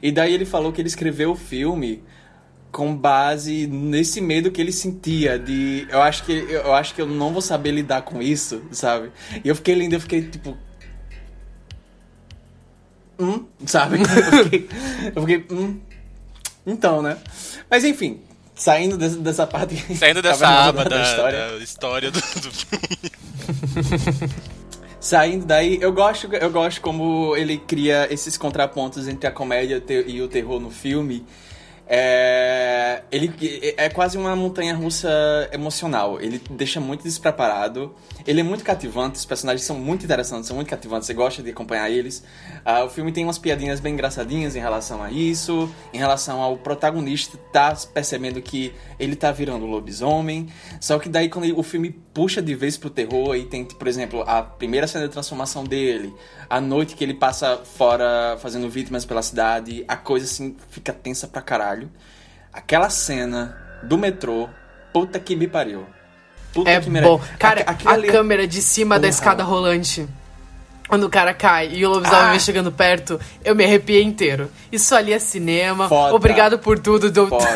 [0.00, 2.02] E daí ele falou que ele escreveu o filme
[2.72, 7.06] com base nesse medo que ele sentia de eu acho que eu acho que eu
[7.06, 9.10] não vou saber lidar com isso, sabe?
[9.44, 10.56] E eu fiquei lindo, eu fiquei tipo
[13.18, 13.98] hum, sabe?
[14.08, 14.68] Eu fiquei,
[15.14, 15.80] eu fiquei hum,
[16.66, 17.16] então, né?
[17.70, 18.20] Mas enfim,
[18.54, 21.50] saindo dessa, dessa parte Saindo dessa aba da, história.
[21.52, 24.30] da história do, do filme.
[25.00, 30.20] Saindo daí, eu gosto, eu gosto como ele cria esses contrapontos entre a comédia e
[30.20, 31.24] o terror no filme.
[31.92, 33.34] É, ele
[33.76, 35.10] é quase uma montanha russa
[35.52, 36.20] emocional.
[36.20, 37.92] Ele deixa muito despreparado.
[38.24, 39.18] Ele é muito cativante.
[39.18, 41.06] Os personagens são muito interessantes, são muito cativantes.
[41.08, 42.22] Você gosta de acompanhar eles.
[42.64, 46.56] Ah, o filme tem umas piadinhas bem engraçadinhas em relação a isso, em relação ao
[46.56, 50.48] protagonista tá percebendo que ele tá virando lobisomem.
[50.80, 53.88] Só que daí quando ele- o filme puxa de vez pro terror e tem, por
[53.88, 56.14] exemplo, a primeira cena de transformação dele,
[56.48, 61.26] a noite que ele passa fora fazendo vítimas pela cidade, a coisa assim fica tensa
[61.26, 61.79] pra caralho.
[62.52, 64.48] Aquela cena do metrô,
[64.92, 65.86] puta que me pariu.
[66.52, 67.20] Puta É que bom.
[67.38, 69.10] Cara, aquilo a ali é- câmera de cima da Porra.
[69.10, 70.08] escada rolante.
[70.88, 72.30] Quando o cara cai e o lobisomem Ah.
[72.32, 74.50] vem chegando perto, eu me arrepiei inteiro.
[74.72, 75.88] Isso ali é cinema.
[75.88, 76.12] Foda.
[76.16, 77.12] Obrigado por tudo.
[77.12, 77.28] Do...
[77.28, 77.46] Foda.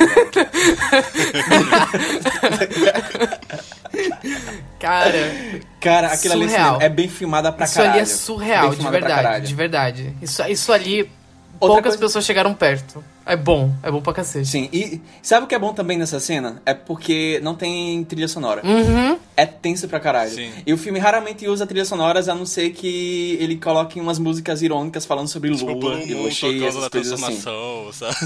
[4.78, 5.32] Cara,
[5.80, 6.78] Cara, aquilo ali é, Surreal.
[6.80, 7.92] é bem filmada pra isso caralho.
[7.94, 9.14] ali é surreal, de verdade.
[9.14, 9.46] caralho.
[9.46, 10.16] De verdade.
[10.22, 11.10] Isso, isso ali, Outra
[11.58, 13.02] poucas coisa- pessoas chegaram perto.
[13.26, 14.46] É bom, é bom pra cacete.
[14.46, 16.60] Sim, e sabe o que é bom também nessa cena?
[16.66, 18.60] É porque não tem trilha sonora.
[18.64, 19.18] Uhum.
[19.36, 20.30] É tenso pra caralho.
[20.30, 20.50] Sim.
[20.66, 24.60] E o filme raramente usa trilhas sonoras, a não ser que ele coloque umas músicas
[24.62, 27.40] irônicas falando sobre Tipo, lua e lua cheia, tocando essas coisas assim.
[27.40, 28.16] transformação, sabe?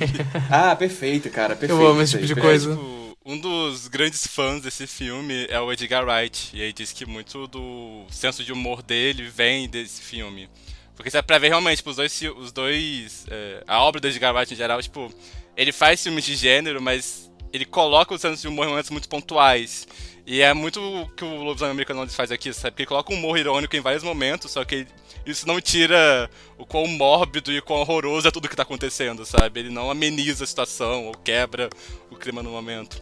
[0.50, 1.80] Ah, perfeito, cara, perfeito.
[1.82, 2.70] Eu amo esse tipo de coisa.
[2.70, 6.50] Tipo, um dos grandes fãs desse filme é o Edgar Wright.
[6.54, 10.48] E aí diz que muito do senso de humor dele vem desse filme.
[10.96, 14.34] Porque você pra ver realmente, tipo, os dois, os dois é, a obra do Edgar
[14.50, 15.12] em geral, tipo,
[15.56, 19.08] ele faz filmes de gênero, mas ele coloca o senso de humor em momentos muito
[19.08, 19.86] pontuais.
[20.26, 22.72] E é muito o que o Lobisomem Americano faz aqui, sabe?
[22.72, 24.86] Porque ele coloca um humor irônico em vários momentos, só que
[25.24, 26.28] isso não tira
[26.58, 29.60] o quão mórbido e quão horroroso é tudo que tá acontecendo, sabe?
[29.60, 31.70] Ele não ameniza a situação ou quebra
[32.10, 33.00] o clima no momento.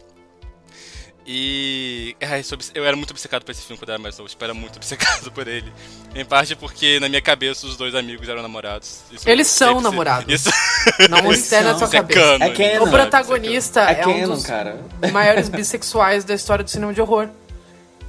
[1.27, 2.15] E.
[2.21, 2.43] Ai,
[2.75, 4.53] eu era muito obcecado por esse filme quando eu era mais novo, tipo, eu era
[4.53, 5.71] muito obcecado por ele.
[6.13, 9.01] Em parte porque na minha cabeça os dois amigos eram namorados.
[9.11, 10.31] Isso Eles são namorados.
[10.31, 10.49] Isso,
[11.09, 12.19] Não está na sua é cabeça.
[12.19, 12.45] canon.
[12.45, 12.83] É canon.
[12.83, 14.79] O Não, protagonista É é, um canon, dos cara.
[15.11, 17.27] maiores bissexuais da história do cinema de horror.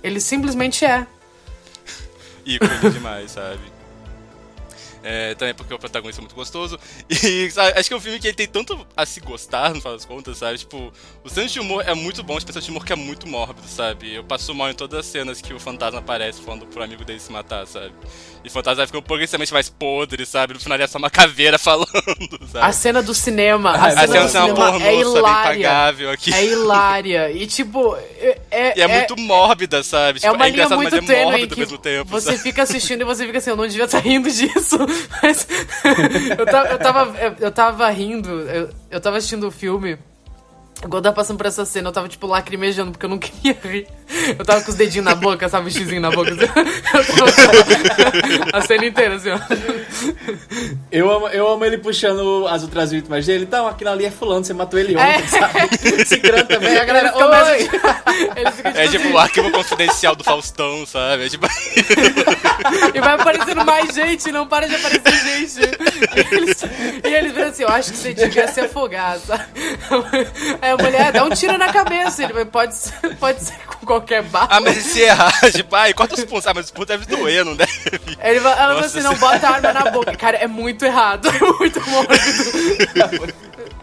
[0.02, 1.06] Ele simplesmente é.
[2.44, 3.60] ícone demais, sabe?
[5.08, 6.78] É, também porque o protagonista é muito gostoso.
[7.08, 9.80] E sabe, acho que é um filme que ele tem tanto a se gostar, no
[9.80, 10.58] final das contas, sabe?
[10.58, 10.92] Tipo,
[11.24, 14.14] o senso de humor é muito bom, senso de humor que é muito mórbido, sabe?
[14.14, 17.20] Eu passo mal em todas as cenas que o fantasma aparece falando pro amigo dele
[17.20, 17.92] se matar, sabe?
[18.44, 20.54] E o fantasma ficando progressivamente mais podre, sabe?
[20.54, 21.88] No final ele é só uma caveira falando,
[22.50, 22.66] sabe?
[22.66, 25.00] A cena do cinema, a cena a do cena é uma cinema pornô, é sabe?
[25.00, 25.50] hilária.
[25.58, 26.34] Impagável aqui.
[26.34, 27.30] É hilária.
[27.32, 30.18] E tipo, é, é, E é, muito mórbida, sabe?
[30.18, 32.10] É Tipo, uma linha engraçado, muito mas é tênue que ao mesmo tempo.
[32.10, 32.38] você sabe?
[32.38, 34.76] fica assistindo e você fica assim, eu não devia estar rindo disso.
[35.22, 35.46] Mas
[36.38, 39.98] eu, tava, eu, tava, eu, eu tava rindo, eu, eu tava assistindo o filme.
[40.80, 43.58] Quando eu tava passando por essa cena, eu tava, tipo, lacrimejando, porque eu não queria
[43.62, 43.88] rir.
[44.38, 45.68] Eu tava com os dedinhos na boca, sabe?
[45.68, 46.30] O xizinho na boca.
[46.30, 46.56] Eu tava...
[48.52, 49.38] A cena inteira, assim, ó.
[50.90, 53.44] Eu amo, eu amo ele puxando as outras vítimas dele.
[53.44, 55.26] Então, aquilo ali é fulano, você matou ele ontem, É.
[55.26, 56.04] sabe?
[56.06, 57.58] Cicrano também, a galera Oi!
[57.68, 61.26] tipo, É tipo assim, o arquivo confidencial do Faustão, sabe?
[61.26, 61.46] É tipo.
[62.94, 65.60] E vai aparecendo mais gente, não para de aparecer gente.
[66.32, 66.64] E eles,
[67.04, 69.44] e eles assim, eu acho que você devia se afogar, sabe?
[70.62, 72.24] Aí a mulher dá um tiro na cabeça.
[72.24, 74.48] Ele vai, pode ser, pode ser com qualquer barra.
[74.50, 75.32] Ah, mas e se errar?
[75.52, 76.46] Tipo, ai, corta os pontos.
[76.46, 77.72] Ah, mas os pontos deve doer, não deve?
[78.22, 80.14] Ele vai- ela fala Nossa, assim, não bota a arma na boca.
[80.16, 81.28] Cara, é muito errado.
[81.36, 83.34] É muito mórbido.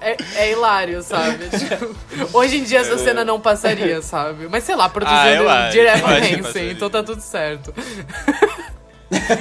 [0.01, 1.47] É, é hilário, sabe?
[1.49, 1.95] Tipo,
[2.37, 4.47] hoje em dia essa cena não passaria, sabe?
[4.49, 7.73] Mas sei lá, Ah, produzindo acho, direto Hansen, então tá tudo certo.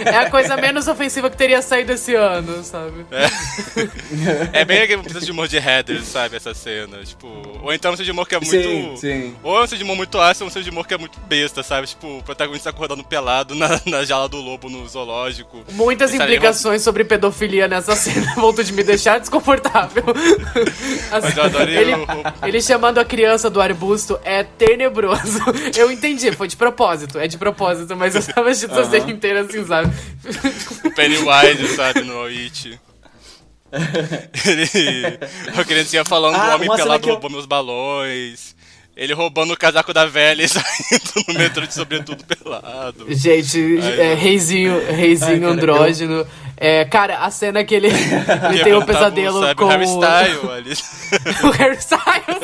[0.04, 3.04] É a coisa menos ofensiva que teria saído esse ano, sabe?
[4.52, 6.36] É bem aquele de humor de Heather, sabe?
[6.36, 6.98] Essa cena.
[7.04, 7.26] Tipo,
[7.62, 8.50] ou então um de humor que é muito.
[8.50, 9.36] Sim, sim.
[9.42, 11.62] Ou é um de humor muito ácido, ou um de humor que é muito besta,
[11.62, 11.86] sabe?
[11.86, 15.62] Tipo, o protagonista acordando pelado na, na jaula do lobo no zoológico.
[15.72, 20.04] Muitas sabe, implicações sobre pedofilia nessa cena, volto de me deixar desconfortável.
[21.10, 25.38] Assim, Mas eu adorei ele, o- ele chamando a criança do arbusto é tenebroso.
[25.76, 29.40] Eu entendi, foi de propósito, é de propósito, mas eu tava assistindo essa cena inteira
[29.42, 29.92] assim, sabe?
[30.84, 32.02] O Pennywise, sabe?
[32.02, 32.78] No It.
[34.46, 35.18] Ele.
[35.58, 38.52] A criancinha falando Ah, o homem pelado que eu- roubou meus balões.
[38.94, 43.06] Ele roubando o casaco da velha e saindo no metrô de sobretudo pelado.
[43.08, 46.26] Gente, Ai, é, reizinho, reizinho Ai, cara, andrógeno.
[46.58, 47.88] É, cara, a cena que ele,
[48.52, 49.54] ele tem o Tá pesadelo sabe?
[49.54, 50.74] com O Harry Style ali.
[51.42, 52.42] o Harry Styles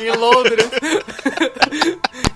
[0.00, 0.70] em Londres.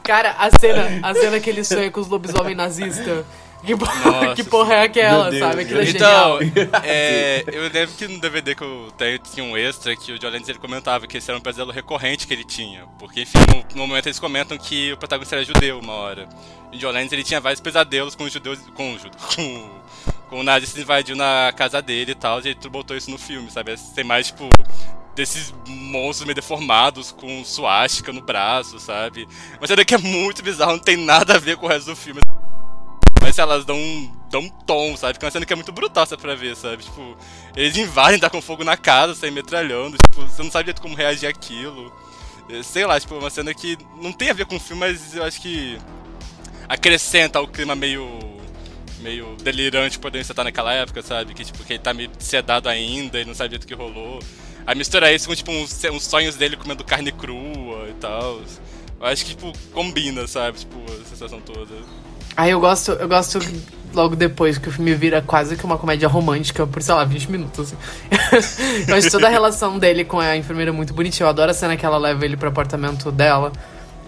[0.05, 3.25] Cara, a cena, a cena que ele sonha com os lobisomens nazistas.
[3.65, 5.63] Que, porra, Nossa, que porra é aquela, sabe?
[5.63, 6.69] Aquilo é Então, genial.
[6.85, 10.29] é, eu lembro que no DVD que eu tenho tinha um extra que o John
[10.29, 12.85] Lennon ele comentava que esse era um pesadelo recorrente que ele tinha.
[12.99, 16.29] Porque, enfim, no, no momento eles comentam que o protagonista era judeu uma hora.
[16.71, 18.97] E o John Lennon ele tinha vários pesadelos com os judeus, com,
[19.35, 19.71] com,
[20.29, 23.51] com o nazista invadiu na casa dele e tal, e ele botou isso no filme,
[23.51, 23.75] sabe?
[23.95, 24.51] Tem mais, tipo,
[25.15, 29.29] desses monstros meio deformados com suástica no braço, sabe?
[29.61, 31.97] Mas cena que é muito bizarro, não tem nada a ver com o resto do
[31.97, 32.21] filme.
[33.21, 35.19] Mas elas dão um, dão um tom, sabe?
[35.21, 36.83] É uma cena que é muito brutal, sabe, pra ver, sabe?
[36.83, 37.17] Tipo,
[37.57, 40.95] eles invadem, tá com fogo na casa, saem metralhando, tipo, você não sabe direito como
[40.95, 41.93] reagir àquilo.
[42.51, 45.15] Eh, Sei lá, tipo, uma cena que não tem a ver com o filme, mas
[45.15, 45.79] eu acho que
[46.69, 48.07] acrescenta ao clima meio.
[49.01, 51.35] meio delirante poderia estar naquela época, sabe?
[51.35, 54.19] Que tipo, que ele tá meio sedado ainda e não sabe direito o que rolou.
[54.67, 58.41] Aí mistura isso com, tipo, uns, uns sonhos dele comendo carne crua e tal.
[59.01, 60.59] Eu acho que, tipo, combina, sabe?
[60.59, 61.75] Tipo, a sensação toda.
[62.37, 63.39] Aí eu gosto, eu gosto
[63.93, 67.31] logo depois que o filme vira quase que uma comédia romântica por, sei lá, 20
[67.31, 67.73] minutos.
[67.73, 68.85] Assim.
[68.89, 71.27] eu acho toda a relação dele com a enfermeira muito bonitinha.
[71.27, 73.53] Eu adoro a cena que ela leva ele pro apartamento dela.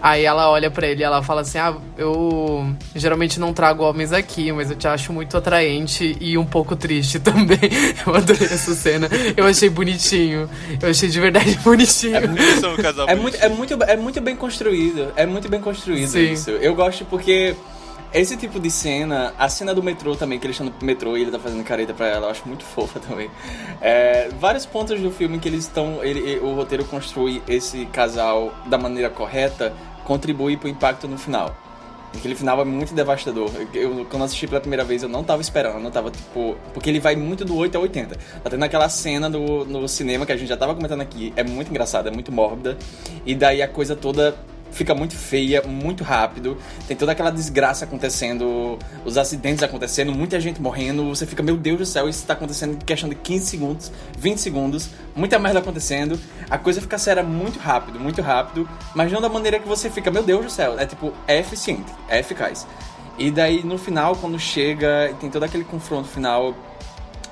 [0.01, 4.11] Aí ela olha pra ele e ela fala assim: Ah, eu geralmente não trago homens
[4.11, 7.59] aqui, mas eu te acho muito atraente e um pouco triste também.
[8.05, 9.09] Eu adorei essa cena.
[9.35, 10.49] Eu achei bonitinho.
[10.81, 12.21] Eu achei de verdade bonitinho.
[12.59, 15.11] São um casal É muito, é, muito, é muito bem construído.
[15.15, 16.31] É muito bem construído Sim.
[16.33, 16.51] isso.
[16.51, 17.55] Eu gosto porque
[18.13, 21.21] esse tipo de cena, a cena do metrô também, que eles estão no metrô e
[21.21, 23.29] ele tá fazendo careta pra ela, eu acho muito fofa também.
[23.81, 26.03] É, vários pontos do filme que eles estão.
[26.03, 31.55] Ele, ele- o roteiro construi esse casal da maneira correta, contribui pro impacto no final.
[32.15, 33.51] Aquele final é muito devastador.
[33.73, 36.55] Eu, quando assisti pela primeira vez, eu não tava esperando, não tava tipo.
[36.73, 38.15] Porque ele vai muito do 8 ao 80.
[38.43, 41.31] Tá tendo aquela cena do, no cinema que a gente já tava comentando aqui.
[41.35, 42.77] É muito engraçada, é muito mórbida.
[43.25, 44.35] E daí a coisa toda
[44.71, 46.57] fica muito feia, muito rápido.
[46.87, 51.07] Tem toda aquela desgraça acontecendo, os acidentes acontecendo, muita gente morrendo.
[51.09, 54.37] Você fica, meu Deus do céu, isso tá acontecendo em questão de 15 segundos, 20
[54.39, 56.19] segundos, muita merda acontecendo.
[56.49, 60.11] A coisa fica séria muito rápido, muito rápido, mas não da maneira que você fica,
[60.11, 60.79] meu Deus do céu.
[60.79, 62.65] É tipo, é eficiente, é eficaz.
[63.17, 66.55] E daí no final, quando chega e tem todo aquele confronto final,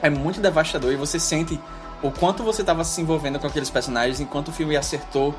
[0.01, 1.59] é muito devastador e você sente
[2.01, 5.33] o quanto você estava se envolvendo com aqueles personagens enquanto o filme acertou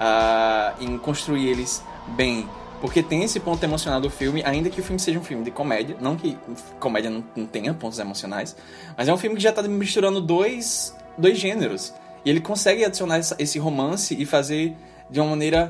[0.00, 2.48] ah, em construir eles bem.
[2.80, 5.50] Porque tem esse ponto emocional do filme, ainda que o filme seja um filme de
[5.50, 6.36] comédia, não que
[6.78, 8.56] comédia não, tenha pontos emocionais,
[8.96, 11.92] mas é um filme que já está misturando dois, dois gêneros.
[12.24, 14.74] E ele consegue adicionar esse romance e fazer
[15.10, 15.68] de uma maneira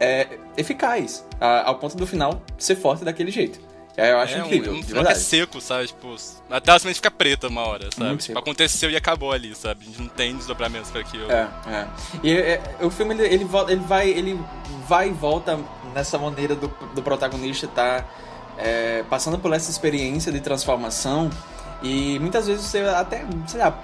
[0.00, 0.26] é,
[0.56, 3.67] eficaz, ao ponto do final ser forte daquele jeito.
[3.98, 5.88] É, Eu acho é incrível, um, um é seco, sabe?
[5.88, 6.14] Tipo,
[6.48, 8.06] até a semente fica preta uma hora, sabe?
[8.10, 8.38] Muito Tipo, seco.
[8.38, 9.80] aconteceu e acabou ali, sabe?
[9.82, 11.30] A gente não tem desdobramentos pra aquilo.
[11.30, 11.86] É, é.
[12.22, 14.40] E é, o filme ele, ele, ele vai ele
[14.86, 15.58] vai e volta
[15.92, 18.04] nessa maneira do, do protagonista tá
[18.56, 21.28] é, passando por essa experiência de transformação
[21.82, 23.76] e muitas vezes você até sei lá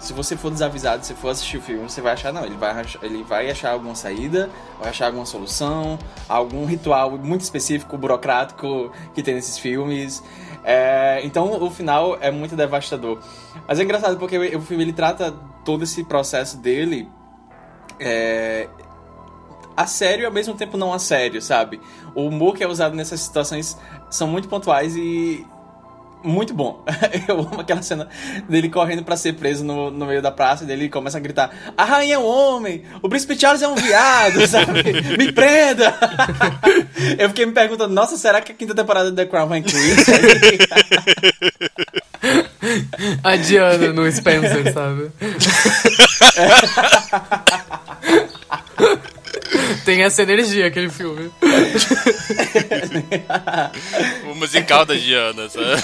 [0.00, 2.70] se você for desavisado, se for assistir o filme, você vai achar não, ele vai
[2.70, 5.98] achar, ele vai achar alguma saída, vai achar alguma solução,
[6.28, 10.22] algum ritual muito específico, burocrático que tem nesses filmes.
[10.64, 13.20] É, então o final é muito devastador.
[13.68, 15.32] Mas é engraçado porque o filme ele trata
[15.64, 17.08] todo esse processo dele
[17.98, 18.68] é,
[19.76, 21.80] a sério e ao mesmo tempo não a sério, sabe?
[22.14, 23.76] O humor que é usado nessas situações
[24.10, 25.46] são muito pontuais e
[26.22, 26.84] muito bom.
[27.28, 28.08] Eu amo aquela cena
[28.48, 31.50] dele correndo pra ser preso no, no meio da praça e dele começa a gritar:
[31.76, 34.82] A rainha é um homem, o príncipe Charles é um viado, sabe?
[35.16, 35.94] Me prenda!
[37.18, 39.98] Eu fiquei me perguntando: Nossa, será que a quinta temporada de The Crown vai incluir
[39.98, 40.58] isso aí?
[43.24, 45.10] A Diana no Spencer, sabe?
[49.84, 51.30] Tem essa energia aquele filme.
[54.30, 55.66] O musical da Giana, sabe?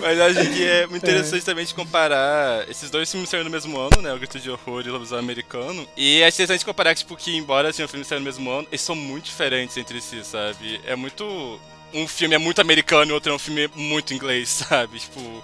[0.00, 2.68] Mas acho que é muito interessante também de comparar.
[2.68, 4.12] Esses dois filmes saíram no mesmo ano, né?
[4.12, 5.86] O Grito de Horror e o Lobisomem Americano.
[5.96, 8.80] E é interessante comparar, tipo, que embora sejam filmes que saíram no mesmo ano, eles
[8.80, 10.80] são muito diferentes entre si, sabe?
[10.86, 11.60] É muito.
[11.92, 14.98] Um filme é muito americano e o outro é um filme muito inglês, sabe?
[14.98, 15.42] Tipo.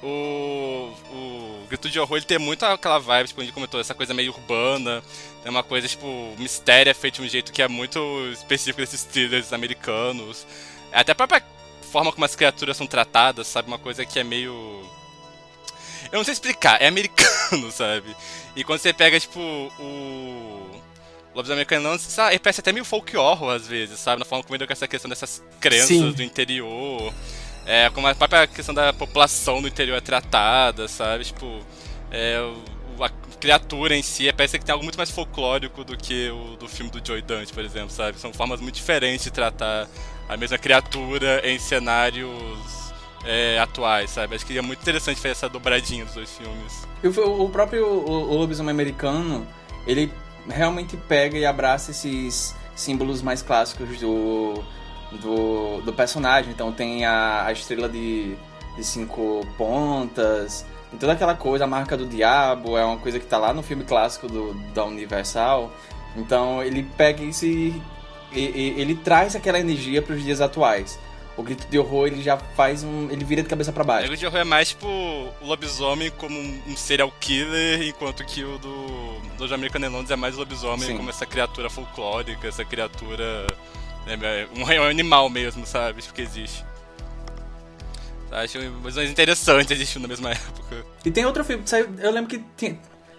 [0.00, 3.94] O, o Grito de Horror ele tem muito aquela vibe, tipo, a gente comentou, essa
[3.94, 5.02] coisa meio urbana.
[5.42, 7.98] Tem uma coisa, tipo, mistério é feito de um jeito que é muito
[8.32, 10.46] específico desses thrillers americanos.
[10.92, 11.42] Até a própria
[11.92, 13.68] forma como as criaturas são tratadas, sabe?
[13.68, 14.82] Uma coisa que é meio.
[16.10, 18.16] Eu não sei explicar, é americano, sabe?
[18.56, 20.78] E quando você pega, tipo, o.
[21.34, 22.32] Lobisomem Americano, sabe?
[22.32, 24.18] ele parece até meio folk horror às vezes, sabe?
[24.18, 26.10] Na forma como ele com essa questão dessas crenças Sim.
[26.10, 27.14] do interior.
[27.68, 31.24] É, como a própria questão da população do interior é tratada, sabe?
[31.24, 31.60] Tipo,
[32.10, 32.38] é,
[32.98, 36.66] a criatura em si parece que tem algo muito mais folclórico do que o do
[36.66, 38.18] filme do Joy Dante, por exemplo, sabe?
[38.18, 39.86] São formas muito diferentes de tratar
[40.26, 42.32] a mesma criatura em cenários
[43.26, 44.34] é, atuais, sabe?
[44.34, 46.88] Acho que é muito interessante fazer essa dobradinha dos dois filmes.
[47.04, 49.46] O, o próprio o, o lobisomem americano,
[49.86, 50.10] ele
[50.48, 54.64] realmente pega e abraça esses símbolos mais clássicos do,
[55.12, 56.50] do, do personagem.
[56.50, 58.36] Então tem a, a estrela de,
[58.76, 63.26] de cinco pontas, tem toda aquela coisa, a marca do diabo, é uma coisa que
[63.26, 65.72] tá lá no filme clássico do, da Universal.
[66.16, 67.80] Então ele pega isso e,
[68.32, 70.98] e, e ele traz aquela energia para os dias atuais.
[71.36, 73.08] O grito de horror ele já faz um.
[73.10, 74.08] ele vira de cabeça para O baixo.
[74.08, 78.58] grito de horror é mais tipo o lobisomem como um serial killer, enquanto que o
[78.58, 80.96] do, do Jamaican Londres é mais o lobisomem Sim.
[80.96, 83.46] como essa criatura folclórica, essa criatura.
[84.16, 86.02] Um, é um animal mesmo, sabe?
[86.02, 86.64] Porque existe.
[88.30, 90.84] Acho mais interessante existindo na mesma época.
[91.04, 91.88] E tem outro filme que saiu.
[91.98, 92.78] Eu lembro que tem.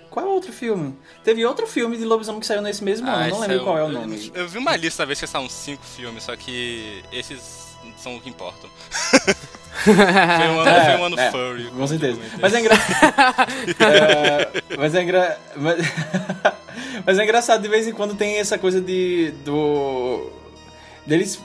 [0.10, 0.96] Qual é o outro filme?
[1.24, 3.64] Teve outro filme de lobisomem que saiu nesse mesmo ano, Ah, não esse lembro eu-
[3.64, 4.32] qual é o eu- nome.
[4.34, 8.30] Eu, vi uma lista, talvez que são cinco filmes, só que esses são o que
[8.30, 8.70] importam.
[9.84, 11.70] foi um ano, foi um ano é, furry.
[11.72, 12.20] Com certeza.
[12.20, 12.40] eu.
[12.42, 13.52] Mas é engraçado.
[14.78, 15.40] mas é engra...
[15.56, 15.78] mas...
[17.06, 19.32] mas é engraçado, de vez em quando tem essa coisa de.
[19.46, 20.32] do.
[21.10, 21.40] Deles.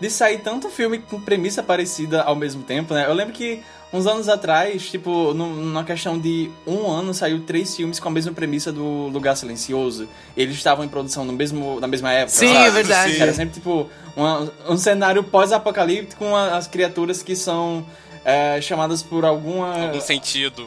[0.00, 3.06] de sair tanto filme com premissa parecida ao mesmo tempo, né?
[3.08, 3.60] Eu lembro que
[3.92, 8.10] uns anos atrás, tipo, num- numa questão de um ano, saiu três filmes com a
[8.12, 10.08] mesma premissa do Lugar Silencioso.
[10.36, 12.38] Eles estavam em produção no mesmo, na mesma época.
[12.38, 12.66] Sim, sabe?
[12.66, 13.14] é verdade.
[13.16, 13.22] Sim.
[13.22, 17.84] Era sempre, tipo, uma- um cenário pós-apocalíptico com a- as criaturas que são
[18.24, 19.74] é, chamadas por alguma...
[19.86, 20.64] Algum sentido.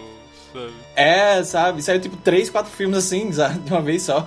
[0.52, 0.74] sabe?
[0.96, 1.82] É, sabe?
[1.84, 3.60] Saiu, tipo, três, quatro filmes assim, sabe?
[3.60, 4.26] De uma vez só.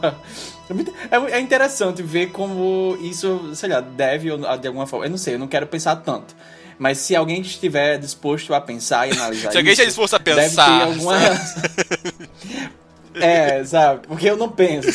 [1.11, 5.07] É, é- é interessante ver como isso, sei lá, deve ou de alguma forma...
[5.07, 6.35] Eu não sei, eu não quero pensar tanto.
[6.79, 10.19] Mas se alguém estiver disposto a pensar e analisar Se alguém isso, estiver disposto a
[10.19, 11.15] deve pensar, ter alguma...
[13.17, 14.09] É, sabe?
[14.09, 14.89] Porque eu não penso.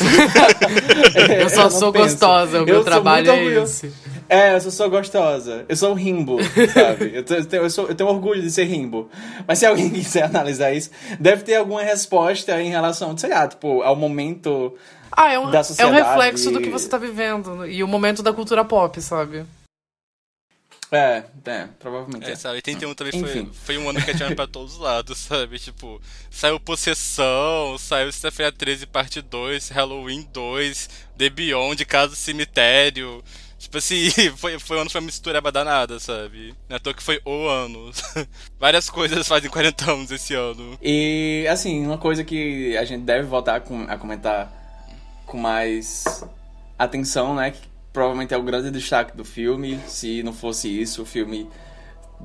[1.15, 2.05] É, Eu só não sou penso.
[2.09, 3.93] gostosa, o Eu meu sou trabalho muito é esse.
[4.27, 5.63] É, eu só sou gostosa.
[5.69, 6.37] Eu sou um rimbo,
[6.73, 7.11] sabe?
[7.13, 9.09] Eu, eu tenho, eu, sou- eu tenho orgulho de ser rimbo.
[9.47, 13.81] Mas se alguém quiser analisar isso, deve ter alguma resposta em relação, sei lá, tipo,
[13.83, 14.75] ao momento.
[15.11, 17.65] Ah, é um, Da é um sociedade reflexo do que você tá vivendo.
[17.65, 19.45] E o momento da cultura pop, sabe?
[20.91, 22.27] É, é, provavelmente.
[22.27, 22.35] É, É.
[22.35, 23.51] sabe, 81 também foi, Enfim.
[23.53, 25.59] foi um ano que atiraram pra todos os lados, sabe?
[25.59, 26.01] Tipo,
[26.31, 33.23] saiu Possessão, saiu Sexta-feira 13, parte 2, Halloween 2, The Beyond, Casa do Cemitério.
[33.59, 36.55] Tipo assim, foi, foi um ano que foi uma mistura danada, sabe?
[36.67, 37.91] Não é à toa que foi o ano.
[38.59, 40.75] Várias coisas fazem 40 anos esse ano.
[40.81, 44.58] E, assim, uma coisa que a gente deve voltar a comentar
[45.29, 46.25] com mais
[46.77, 47.51] atenção, né?
[47.51, 47.59] Que
[47.93, 49.79] provavelmente é o grande destaque do filme.
[49.87, 51.47] Se não fosse isso, o filme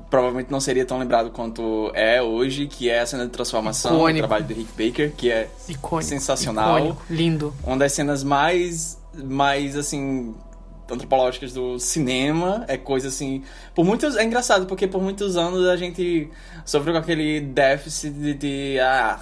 [0.09, 4.25] provavelmente não seria tão lembrado quanto é hoje, que é a cena de transformação, Icônico.
[4.25, 6.09] o trabalho do Rick Baker, que é Icônico.
[6.09, 6.77] Sensacional.
[6.79, 7.53] Icônico, lindo.
[7.63, 10.35] uma das cenas mais, mais assim,
[10.89, 12.65] antropológicas do cinema.
[12.67, 13.43] É coisa assim.
[13.73, 14.15] Por muitos.
[14.15, 16.29] É engraçado, porque por muitos anos a gente
[16.63, 18.33] sofreu com aquele déficit de.
[18.33, 19.19] de ah,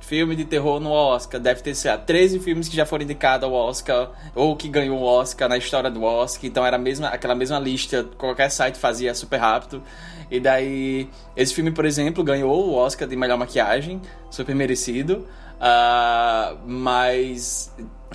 [0.00, 1.40] filme de terror no Oscar.
[1.40, 5.02] Deve ter, lá, 13 filmes que já foram indicados ao Oscar, ou que ganhou o
[5.02, 6.46] Oscar na história do Oscar.
[6.46, 9.82] Então era mesma, aquela mesma lista, qualquer site fazia super rápido.
[10.30, 14.00] E daí, esse filme, por exemplo, ganhou o Oscar de melhor maquiagem,
[14.30, 15.26] super merecido.
[15.60, 17.70] Ah, mas.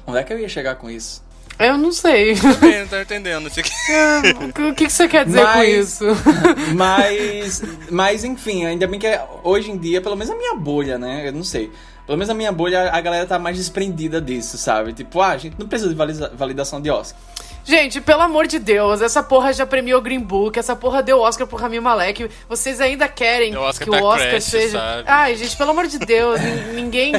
[0.05, 1.26] Onde é que eu ia chegar com isso?
[1.59, 2.35] Eu não sei.
[2.35, 3.47] Também não tá entendendo.
[3.47, 3.61] Aqui.
[4.69, 6.05] o que, que você quer dizer com Mas- isso?
[6.75, 9.07] Mas, mas enfim, ainda bem que
[9.43, 11.27] hoje em dia, pelo menos a minha bolha, né?
[11.27, 11.71] Eu não sei.
[12.05, 14.93] Pelo menos a minha bolha, a galera tá mais desprendida disso, sabe?
[14.93, 17.19] Tipo, ah, a gente não precisa de valida- validação de Oscar.
[17.67, 21.45] Gente, pelo amor de Deus, essa porra já premiou Green Book, essa porra deu Oscar
[21.45, 22.29] pro Rami Malek.
[22.47, 24.79] Vocês ainda querem Oscar que o Oscar Crash, seja.
[24.79, 25.03] sabe?
[25.05, 27.13] Ai, gente, pelo amor de Deus, nin- ninguém.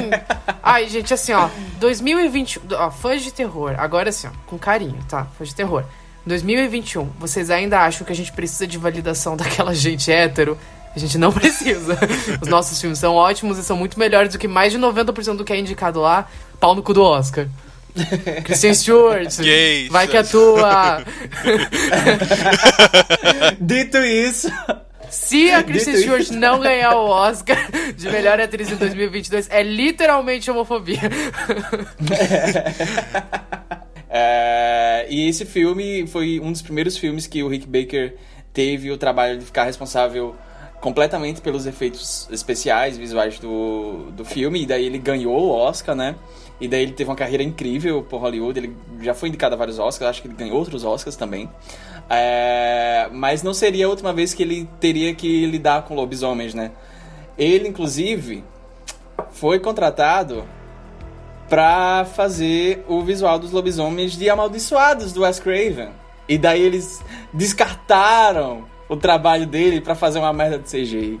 [0.63, 2.63] Ai, gente, assim, ó, 2021.
[2.73, 5.27] Ó, fãs de terror, agora assim, ó, com carinho, tá?
[5.37, 5.83] Fãs de terror.
[6.25, 10.57] 2021, vocês ainda acham que a gente precisa de validação daquela gente hétero?
[10.95, 11.95] A gente não precisa.
[12.41, 15.45] Os nossos filmes são ótimos e são muito melhores do que mais de 90% do
[15.45, 16.27] que é indicado lá.
[16.59, 17.45] Pau no cu do Oscar.
[18.43, 19.37] Christian Stewart.
[19.37, 19.89] Gays.
[19.89, 21.01] Vai que é tua.
[23.59, 24.49] Dito isso,
[25.09, 27.57] Se a Kristen Stewart não ganhar o Oscar
[27.95, 30.99] de melhor atriz em 2022, é literalmente homofobia.
[34.11, 38.15] É, e esse filme foi um dos primeiros filmes que o Rick Baker
[38.51, 40.35] teve o trabalho de ficar responsável
[40.81, 46.15] completamente pelos efeitos especiais, visuais do, do filme, e daí ele ganhou o Oscar, né?
[46.59, 49.79] E daí ele teve uma carreira incrível por Hollywood, ele já foi indicado a vários
[49.79, 51.49] Oscars, acho que ele ganhou outros Oscars também.
[52.09, 56.71] É, mas não seria a última vez que ele teria que lidar com lobisomens, né?
[57.37, 58.43] Ele, inclusive,
[59.31, 60.43] foi contratado
[61.47, 65.89] pra fazer o visual dos lobisomens de Amaldiçoados do Wes Craven.
[66.27, 67.01] E daí eles
[67.33, 71.19] descartaram o trabalho dele pra fazer uma merda de CGI.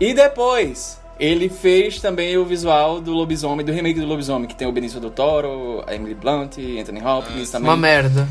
[0.00, 4.66] E depois, ele fez também o visual do lobisomem, do remake do lobisomem, que tem
[4.68, 7.68] o Benício do Toro, a Emily Blunt, Anthony Hopkins também.
[7.68, 8.28] Uma merda.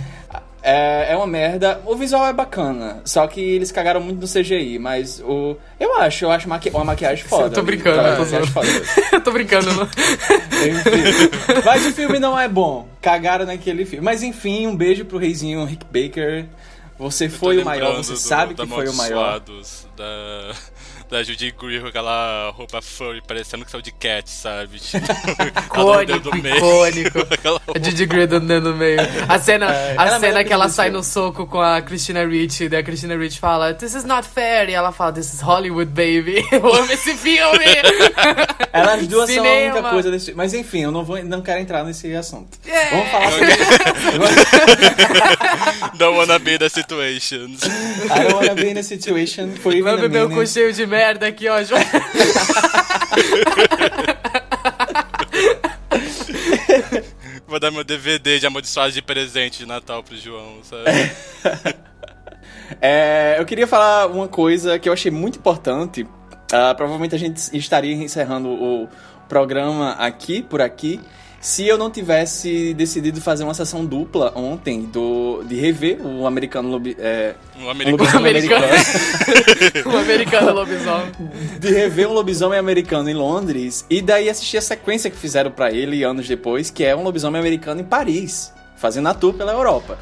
[0.63, 1.79] É, é uma merda.
[1.85, 5.55] O visual é bacana, só que eles cagaram muito no CGI, mas o.
[5.79, 6.69] Eu acho, eu acho maqui...
[6.69, 7.45] uma maquiagem foda.
[7.45, 8.67] Eu tô brincando, Uma eu tô maquiagem foda.
[9.13, 9.83] eu tô brincando, não.
[9.83, 11.61] Enfim.
[11.63, 12.87] Mas o filme não é bom.
[13.01, 14.03] Cagaram naquele filme.
[14.03, 16.45] Mas enfim, um beijo pro reizinho Rick Baker.
[16.99, 19.39] Você foi o maior, você do- sabe que foi o maior.
[19.95, 20.51] Da,
[21.09, 24.77] da Judy Greer com aquela roupa furry, parecendo que saiu de cat, sabe?
[24.79, 25.05] Tipo,
[25.65, 26.57] Icônico, do meio.
[26.57, 27.19] icônico.
[27.73, 28.99] A Didi Grey dando dedo no meio.
[29.27, 32.25] A cena, É, a ela é cena que ela sai no soco com a Christina
[32.25, 34.69] Ricci, daí a Christina Ricci fala, This is not fair.
[34.69, 36.45] E ela fala, This is Hollywood, baby.
[36.51, 37.65] Eu amo esse filme.
[38.73, 39.73] Elas duas são a Cinema.
[39.75, 42.57] única coisa desse Mas enfim, eu não, vou, não quero entrar nesse assunto.
[42.67, 42.89] É.
[42.89, 43.47] Vamos falar sobre.
[45.97, 47.61] Don't wanna be the situations.
[47.63, 50.71] I don't wanna be in a situation for even Vai a beber o cu cheio
[50.73, 50.96] de merda
[51.27, 51.63] aqui, ó.
[51.63, 51.81] João.
[57.47, 60.83] Vou dar meu DVD de amaldiçoados de presente de Natal pro João, sabe?
[62.81, 66.05] É, eu queria falar uma coisa que eu achei muito importante.
[66.51, 68.89] Ah, provavelmente a gente estaria encerrando o
[69.27, 70.99] programa aqui, por aqui,
[71.39, 76.69] se eu não tivesse decidido fazer uma sessão dupla ontem do, de rever o americano
[76.69, 77.97] lobi, é, Um um americano.
[77.97, 78.65] lobisomem Americano.
[78.65, 79.89] americano.
[79.93, 81.11] um americano lobisomem.
[81.59, 85.71] de rever um lobisomem americano em Londres e daí assistir a sequência que fizeram pra
[85.71, 89.97] ele anos depois, que é um lobisomem americano em Paris, fazendo a tour pela Europa.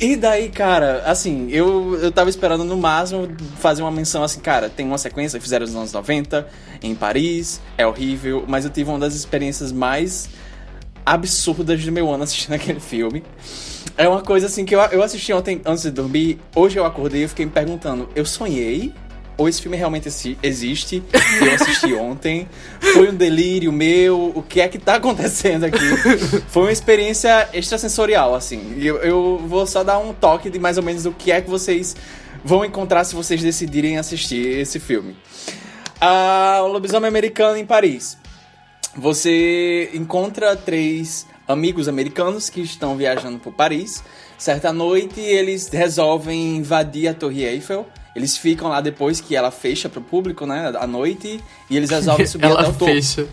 [0.00, 3.28] E daí, cara, assim, eu, eu tava esperando no máximo
[3.58, 6.46] fazer uma menção assim, cara, tem uma sequência fizeram nos anos 90,
[6.80, 10.28] em Paris, é horrível, mas eu tive uma das experiências mais
[11.04, 13.24] absurdas do meu ano assistindo aquele filme.
[13.96, 17.24] É uma coisa assim que eu, eu assisti ontem antes de dormir, hoje eu acordei
[17.24, 18.94] e fiquei me perguntando, eu sonhei?
[19.38, 21.02] Ou esse filme realmente exi- existe?
[21.40, 22.46] Eu assisti ontem.
[22.92, 24.32] Foi um delírio meu?
[24.34, 25.78] O que é que tá acontecendo aqui?
[26.48, 28.74] Foi uma experiência extrasensorial, assim.
[28.76, 31.40] E eu, eu vou só dar um toque de mais ou menos o que é
[31.40, 31.94] que vocês
[32.44, 35.16] vão encontrar se vocês decidirem assistir esse filme.
[36.00, 38.18] Ah, o Lobisomem Americano em Paris.
[38.96, 44.02] Você encontra três amigos americanos que estão viajando por Paris.
[44.36, 47.86] Certa noite, eles resolvem invadir a Torre Eiffel.
[48.18, 51.40] Eles ficam lá depois que ela fecha pro público, né, à noite,
[51.70, 52.86] e eles resolvem subir até Ela o topo.
[52.86, 53.26] fecha.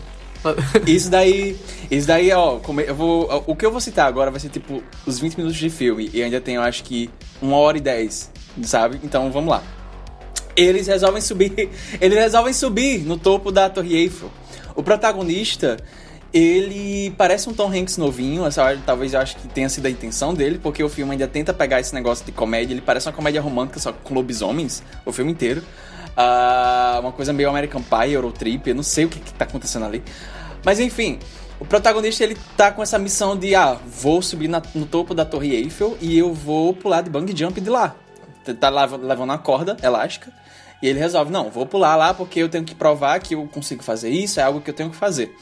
[0.86, 1.56] Isso daí,
[1.90, 5.18] isso daí, ó, eu vou, o que eu vou citar agora vai ser tipo os
[5.18, 7.10] 20 minutos de filme e ainda tenho acho que
[7.42, 8.30] uma hora e 10,
[8.62, 9.00] sabe?
[9.02, 9.62] Então vamos lá.
[10.54, 11.68] Eles resolvem subir,
[12.00, 14.30] eles resolvem subir no topo da Torre Eiffel.
[14.76, 15.78] O protagonista,
[16.36, 19.90] ele parece um Tom Hanks novinho, essa hora, talvez eu acho que tenha sido a
[19.90, 23.14] intenção dele, porque o filme ainda tenta pegar esse negócio de comédia, ele parece uma
[23.14, 25.62] comédia romântica só com lobisomens, o filme inteiro.
[26.14, 29.86] Ah, uma coisa meio American Pie, Eurotrip, eu não sei o que, que tá acontecendo
[29.86, 30.02] ali.
[30.64, 31.18] Mas enfim,
[31.58, 35.24] o protagonista ele tá com essa missão de, ah, vou subir na- no topo da
[35.24, 37.94] Torre Eiffel e eu vou pular de bang jump de lá.
[38.60, 40.30] Tá levando uma corda elástica
[40.82, 43.82] e ele resolve, não, vou pular lá porque eu tenho que provar que eu consigo
[43.82, 45.34] fazer isso, é algo que eu tenho que fazer.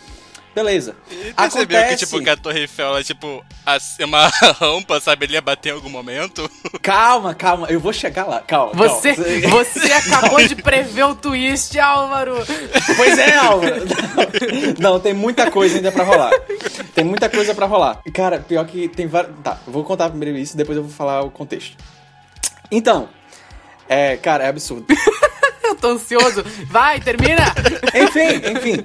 [0.55, 0.95] Beleza.
[1.11, 4.29] E percebeu que, tipo, que a Torre Eiffel, ela, tipo, as- é uma
[4.61, 5.27] rampa, sabe?
[5.27, 6.49] Ele ia bater em algum momento.
[6.81, 8.73] Calma, calma, eu vou chegar lá, calma.
[8.75, 9.49] Você, calma.
[9.65, 12.37] você acabou de prever o twist, Álvaro.
[12.97, 13.83] Pois é, Álvaro.
[14.79, 16.31] Não, não, tem muita coisa ainda pra rolar.
[16.95, 18.01] Tem muita coisa pra rolar.
[18.13, 19.35] Cara, pior que tem vários.
[19.43, 21.77] Tá, vou contar primeiro isso, depois eu vou falar o contexto.
[22.71, 23.09] Então,
[23.89, 24.87] é, cara, é absurdo.
[25.69, 26.45] Eu tô ansioso.
[26.71, 27.43] Vai, termina.
[27.95, 28.85] Enfim, enfim.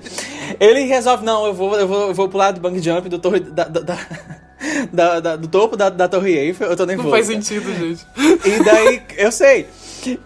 [0.59, 3.39] Ele resolve, não, eu vou, eu vou, eu vou pular do bang jump do, torre,
[3.39, 3.97] da, da-
[4.91, 6.69] da- da- do topo da, da Torre Eiffel.
[6.69, 7.07] Eu tô nervoso.
[7.09, 8.05] Não faz sentido, gente.
[8.45, 9.67] E daí, eu sei.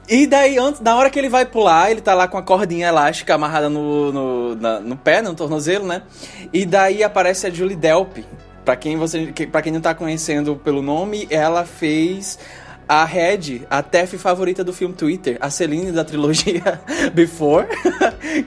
[0.08, 2.88] E daí, antes, na hora que ele vai pular, ele tá lá com a cordinha
[2.88, 6.04] elástica amarrada no, no, na- no pé, no tornozelo, né?
[6.51, 8.18] E daí aparece a Julie Delp.
[8.66, 12.39] Pra quem, você, pra quem não tá conhecendo pelo nome, ela fez
[12.88, 16.81] a Red, a Tef favorita do filme Twitter, a Celine da trilogia
[17.13, 17.67] Before.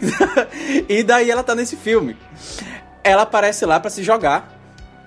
[0.88, 2.16] e daí ela tá nesse filme.
[3.02, 4.56] Ela aparece lá pra se jogar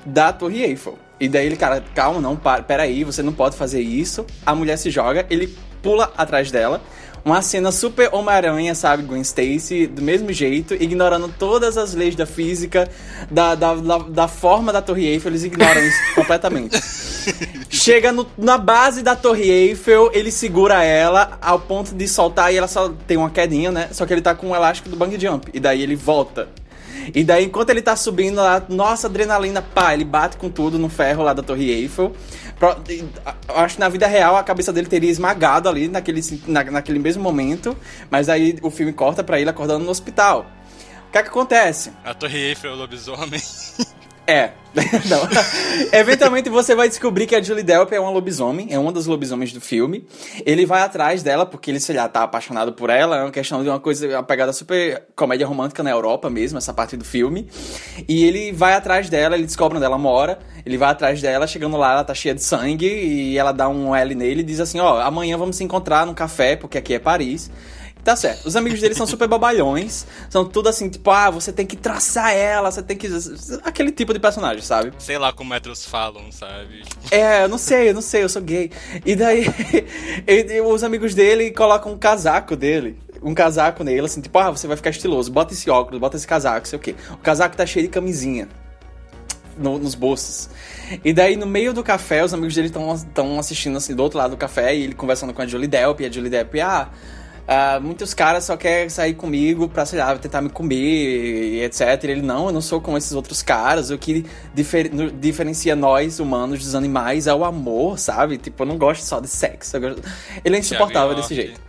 [0.05, 0.97] da Torre Eiffel.
[1.19, 4.25] E daí ele, cara, calma, não, para, peraí, você não pode fazer isso.
[4.45, 6.81] A mulher se joga, ele pula atrás dela.
[7.23, 9.03] Uma cena super Homem-Aranha, sabe?
[9.03, 12.89] Gwen Stacy, do mesmo jeito, ignorando todas as leis da física,
[13.29, 16.79] da, da, da, da forma da Torre Eiffel, eles ignoram isso completamente.
[17.69, 22.57] Chega no- na base da Torre Eiffel, ele segura ela ao ponto de soltar e
[22.57, 23.89] ela só tem uma quedinha, né?
[23.91, 25.49] Só que ele tá com um elástico do bang jump.
[25.53, 26.47] E daí ele volta.
[27.13, 30.89] E daí, enquanto ele tá subindo lá, nossa adrenalina, pá, ele bate com tudo no
[30.89, 32.13] ferro lá da Torre Eiffel.
[32.59, 36.21] Pro- e, a- acho que na vida real a cabeça dele teria esmagado ali naquele,
[36.47, 37.75] na- naquele mesmo momento.
[38.09, 40.45] Mas aí o filme corta pra ele acordando no hospital.
[41.07, 41.91] O que é que acontece?
[42.03, 43.41] A Torre Eiffel é o lobisomem.
[44.29, 44.51] É.
[45.09, 45.27] Não.
[45.91, 49.51] Eventualmente você vai descobrir que a Julie Delp é uma lobisomem, é uma das lobisomens
[49.51, 50.05] do filme.
[50.45, 53.17] Ele vai atrás dela porque ele, sei lá, tá apaixonado por ela.
[53.17, 56.71] É uma questão de uma coisa, uma pegada super comédia romântica na Europa mesmo, essa
[56.71, 57.49] parte do filme.
[58.07, 60.37] E ele vai atrás dela, ele descobre onde ela mora.
[60.63, 63.95] Ele vai atrás dela, chegando lá, ela tá cheia de sangue e ela dá um
[63.95, 66.99] L nele e diz assim: Ó, amanhã vamos se encontrar num café, porque aqui é
[66.99, 67.49] Paris.
[68.03, 68.45] Tá certo.
[68.47, 70.05] Os amigos dele são super babalhões.
[70.29, 73.07] São tudo assim, tipo, ah, você tem que traçar ela, você tem que.
[73.63, 74.93] Aquele tipo de personagem, sabe?
[74.97, 76.83] Sei lá como héteros falam, sabe?
[77.11, 78.71] É, eu não sei, eu não sei, eu sou gay.
[79.05, 79.45] E daí,
[80.25, 82.97] ele- os amigos dele colocam um casaco dele.
[83.21, 86.25] Um casaco nele, assim, tipo, ah, você vai ficar estiloso, bota esse óculos, bota esse
[86.25, 86.95] casaco, sei o quê.
[87.11, 88.47] O casaco tá cheio de camisinha
[89.57, 90.49] no- nos bolsos.
[91.03, 94.31] E daí, no meio do café, os amigos dele estão assistindo, assim, do outro lado
[94.31, 96.87] do café, e ele conversando com a Julie Delp, e a Julie Delp, ah.
[97.51, 101.81] Ah, muitos caras só querem sair comigo pra, sei lá, tentar me comer, e etc.
[102.03, 103.89] E ele, não, eu não sou como esses outros caras.
[103.89, 104.23] O que
[104.53, 108.37] difer- diferencia nós, humanos, dos animais é o amor, sabe?
[108.37, 109.79] Tipo, eu não gosto só de sexo.
[109.79, 110.03] gosto-
[110.45, 111.59] Ele é insuportável desse jeito.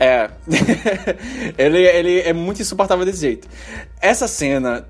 [0.00, 0.30] É.
[1.58, 3.46] ele, ele é muito insuportável desse jeito.
[4.00, 4.88] Essa cena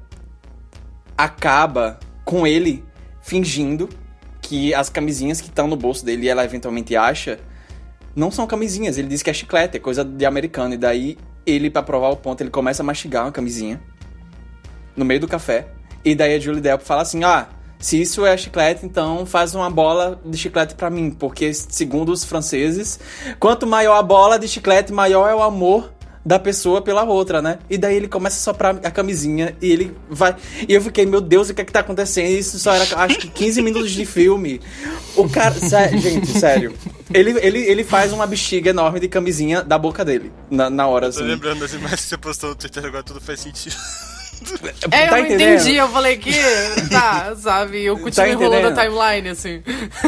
[1.18, 2.84] acaba com ele
[3.22, 3.88] fingindo
[4.40, 7.40] que as camisinhas que estão no bolso dele e ela eventualmente acha
[8.16, 8.96] não são camisinhas.
[8.96, 10.74] Ele diz que é chiclete, é coisa de americano.
[10.74, 13.80] E daí ele, pra provar o ponto, ele começa a mastigar uma camisinha
[14.96, 15.68] no meio do café.
[16.02, 17.48] E daí a Julie Delp fala assim: Ah,
[17.78, 21.10] se isso é chiclete, então faz uma bola de chiclete pra mim.
[21.10, 22.98] Porque, segundo os franceses,
[23.38, 25.92] quanto maior a bola de chiclete, maior é o amor
[26.26, 27.60] da pessoa pela outra, né?
[27.70, 30.34] E daí ele começa a soprar a camisinha e ele vai.
[30.68, 32.26] E eu fiquei, meu Deus, o que é que tá acontecendo?
[32.28, 34.60] Isso só era, acho que 15 minutos de filme.
[35.16, 35.54] O cara.
[35.54, 36.74] sé- gente, sério.
[37.14, 40.32] Ele, ele, ele faz uma bexiga enorme de camisinha da boca dele.
[40.50, 41.28] Na, na hora, Tô assim.
[41.28, 43.76] lembrando das imagens que você postou no Twitter, agora tudo faz sentido.
[44.90, 45.60] É, Tá eu não entendendo?
[45.60, 46.32] entendi, eu falei que.
[46.90, 47.82] Tá, sabe?
[47.84, 49.62] Eu continuo enrolando a timeline, assim.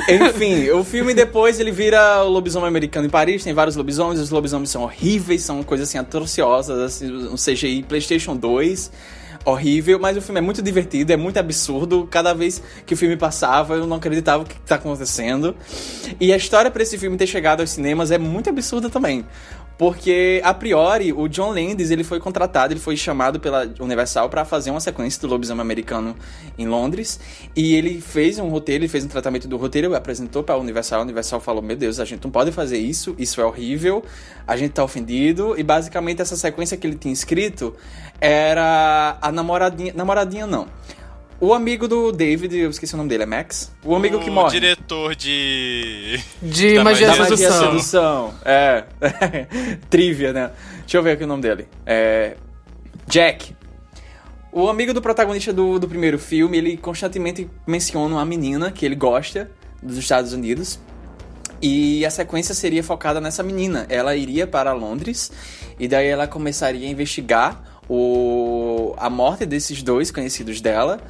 [0.08, 4.30] Enfim, o filme depois ele vira o lobisomem americano em Paris, tem vários lobisomens, os
[4.30, 8.90] lobisomens são horríveis, são coisas assim atrociosas, assim, um CGI PlayStation 2,
[9.44, 12.06] horrível, mas o filme é muito divertido, é muito absurdo.
[12.10, 15.56] Cada vez que o filme passava, eu não acreditava o que tá acontecendo.
[16.20, 19.24] E a história pra esse filme ter chegado aos cinemas é muito absurda também.
[19.78, 24.44] Porque, a priori, o John Landis ele foi contratado, ele foi chamado pela Universal para
[24.44, 26.16] fazer uma sequência do Lobisomem Americano
[26.58, 27.20] em Londres.
[27.54, 30.98] E ele fez um roteiro, ele fez um tratamento do roteiro, apresentou para a Universal.
[30.98, 34.04] A Universal falou: Meu Deus, a gente não pode fazer isso, isso é horrível,
[34.44, 35.54] a gente tá ofendido.
[35.56, 37.72] E basicamente, essa sequência que ele tinha escrito
[38.20, 39.92] era a namoradinha.
[39.94, 40.66] Namoradinha não.
[41.40, 43.72] O amigo do David, eu esqueci o nome dele, é Max?
[43.84, 44.50] O amigo que o morre.
[44.58, 46.18] diretor de.
[46.42, 47.70] De Da magia Da da magia magia sedução.
[47.70, 48.34] sedução.
[48.44, 48.84] É.
[49.88, 50.50] Trivia, né?
[50.80, 51.68] Deixa eu ver aqui o nome dele.
[51.86, 52.36] É.
[53.06, 53.54] Jack.
[54.50, 58.96] O amigo do protagonista do, do primeiro filme, ele constantemente menciona uma menina que ele
[58.96, 59.48] gosta
[59.80, 60.80] dos Estados Unidos.
[61.62, 63.86] E a sequência seria focada nessa menina.
[63.88, 65.30] Ela iria para Londres
[65.78, 71.00] e daí ela começaria a investigar o, a morte desses dois conhecidos dela.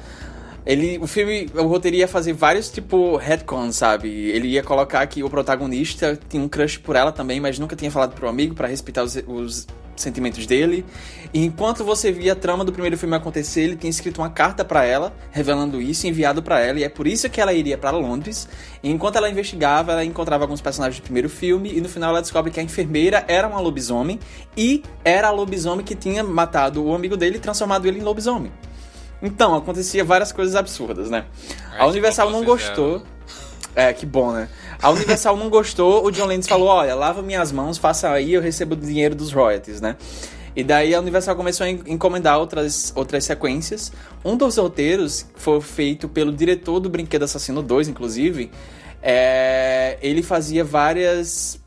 [0.65, 4.09] Ele, o filme, o roteiro ia fazer vários, tipo, retcons, sabe?
[4.09, 7.89] Ele ia colocar que o protagonista tinha um crush por ela também, mas nunca tinha
[7.89, 9.67] falado pro amigo para respeitar os, os
[10.01, 10.85] sentimentos dele.
[11.33, 14.65] E enquanto você via a trama do primeiro filme acontecer, ele tinha escrito uma carta
[14.65, 17.91] para ela, revelando isso, enviado para ela, e é por isso que ela iria para
[17.91, 18.47] Londres.
[18.81, 22.21] E enquanto ela investigava, ela encontrava alguns personagens do primeiro filme, e no final ela
[22.21, 24.19] descobre que a enfermeira era uma lobisomem,
[24.57, 28.51] e era a lobisomem que tinha matado o amigo dele e transformado ele em lobisomem.
[29.21, 31.25] Então, acontecia várias coisas absurdas, né?
[31.77, 33.03] A Universal não gostou.
[33.75, 34.49] É, que bom, né?
[34.81, 38.41] A Universal não gostou, o John Landis falou: olha, lava minhas mãos, faça aí, eu
[38.41, 39.97] recebo o dinheiro dos royalties, né?
[40.55, 43.91] E daí a Universal começou a en- encomendar outras, outras sequências.
[44.23, 48.49] Um dos roteiros foi feito pelo diretor do Brinquedo Assassino 2, inclusive.
[49.01, 51.59] É, ele fazia várias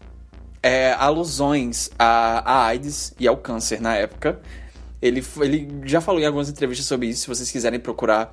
[0.63, 4.41] é, alusões à, à AIDS e ao câncer na época.
[5.01, 8.33] Ele, ele já falou em algumas entrevistas sobre isso, se vocês quiserem procurar,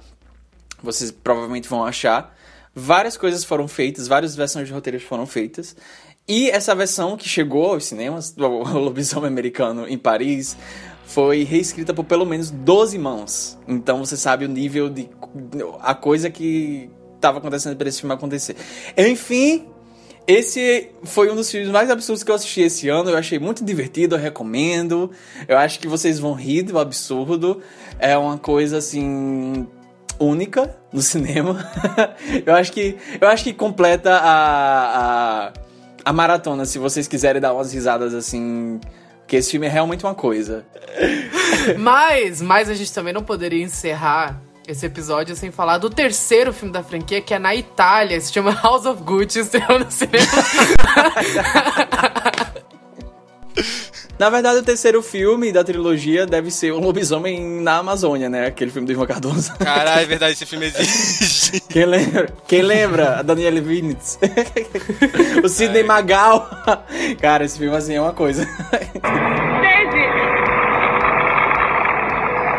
[0.84, 2.36] vocês provavelmente vão achar.
[2.76, 5.76] Várias coisas foram feitas, várias versões de roteiros foram feitas.
[6.28, 10.56] E essa versão que chegou aos cinemas, do Lobisomem Americano em Paris,
[11.06, 13.58] foi reescrita por pelo menos 12 mãos.
[13.68, 15.10] Então você sabe o nível de.
[15.82, 18.56] a coisa que estava acontecendo para esse filme acontecer.
[18.96, 19.68] Enfim,
[20.28, 23.10] esse foi um dos filmes mais absurdos que eu assisti esse ano.
[23.10, 25.10] Eu achei muito divertido, eu recomendo.
[25.48, 27.60] Eu acho que vocês vão rir do absurdo.
[27.98, 29.68] É uma coisa assim
[30.20, 31.66] única no cinema.
[32.46, 35.54] eu acho que eu acho que completa a, a,
[36.06, 38.80] a maratona se vocês quiserem dar umas risadas assim,
[39.20, 40.66] porque esse filme é realmente uma coisa.
[41.78, 46.72] Mas, mas a gente também não poderia encerrar esse episódio sem falar do terceiro filme
[46.74, 50.26] da franquia, que é na Itália, se chama House of Gucci, estreou no cinema.
[54.20, 58.48] Na verdade, o terceiro filme da trilogia deve ser O Lobisomem na Amazônia, né?
[58.48, 59.58] Aquele filme do Ivan Cardoso.
[59.58, 61.62] Caralho, é verdade, esse filme existe.
[61.72, 62.28] Quem lembra?
[62.46, 63.20] Quem lembra?
[63.20, 64.20] A Daniela Vinitz.
[65.42, 66.50] o Sidney Magal.
[67.22, 68.46] Cara, esse filme assim é uma coisa.
[68.74, 70.10] David!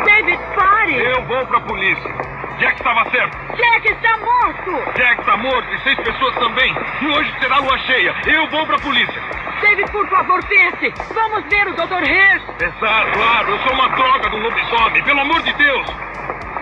[0.07, 0.95] David, pare!
[0.95, 2.40] Eu vou pra polícia.
[2.61, 3.39] Jack estava certo.
[3.57, 4.93] Jack está morto!
[4.95, 6.75] Jack está morto e seis pessoas também.
[7.01, 8.15] E hoje será lua cheia.
[8.27, 9.21] Eu vou pra polícia.
[9.63, 10.93] David, por favor, pense!
[11.15, 12.03] Vamos ver o Dr.
[12.03, 12.45] Hirsch!
[12.59, 15.87] Pensar, claro, eu sou uma droga do lobisomem, pelo amor de Deus!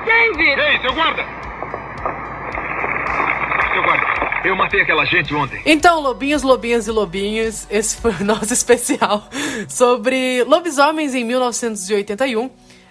[0.05, 0.61] David!
[0.61, 1.25] Ei, seu guarda!
[3.73, 4.07] Seu guarda,
[4.45, 5.61] eu matei aquela gente ontem.
[5.67, 9.25] Então, lobinhos, lobinhas e lobinhos, esse foi o nosso especial
[9.69, 12.51] sobre lobisomens em 1981.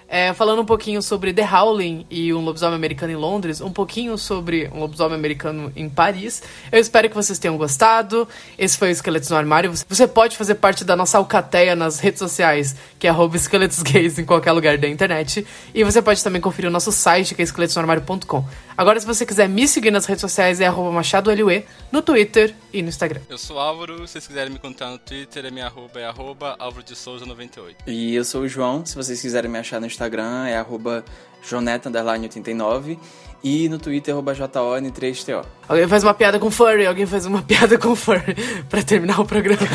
[0.10, 4.18] É, falando um pouquinho sobre The Howling e um lobisomem americano em Londres, um pouquinho
[4.18, 6.42] sobre um lobisomem americano em Paris.
[6.72, 8.26] Eu espero que vocês tenham gostado.
[8.58, 9.70] Esse foi o Esqueletos no Armário.
[9.90, 14.18] Você pode fazer parte da nossa alcateia nas redes sociais, que é arroba esqueletos gays
[14.18, 15.46] em qualquer lugar da internet.
[15.76, 18.46] E você pode também conferir o nosso site, que é esqueletosnoarmário.com.
[18.78, 22.84] Agora, se você quiser me seguir nas redes sociais, é arroba machadoLUE, no Twitter e
[22.84, 23.22] no Instagram.
[23.28, 26.56] Eu sou Álvaro, se vocês quiserem me contar no Twitter, a minha arroba é arroba
[26.60, 27.78] Álvaro de Souza 98.
[27.88, 28.86] E eu sou o João.
[28.86, 31.04] Se vocês quiserem me achar no Instagram, é arroba
[31.44, 33.00] joneta89.
[33.44, 35.44] E no Twitter, arroba JON3TO.
[35.68, 38.36] Alguém faz uma piada com furry, alguém faz uma piada com furry
[38.70, 39.62] pra terminar o programa.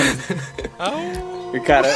[1.55, 1.87] E, Cara,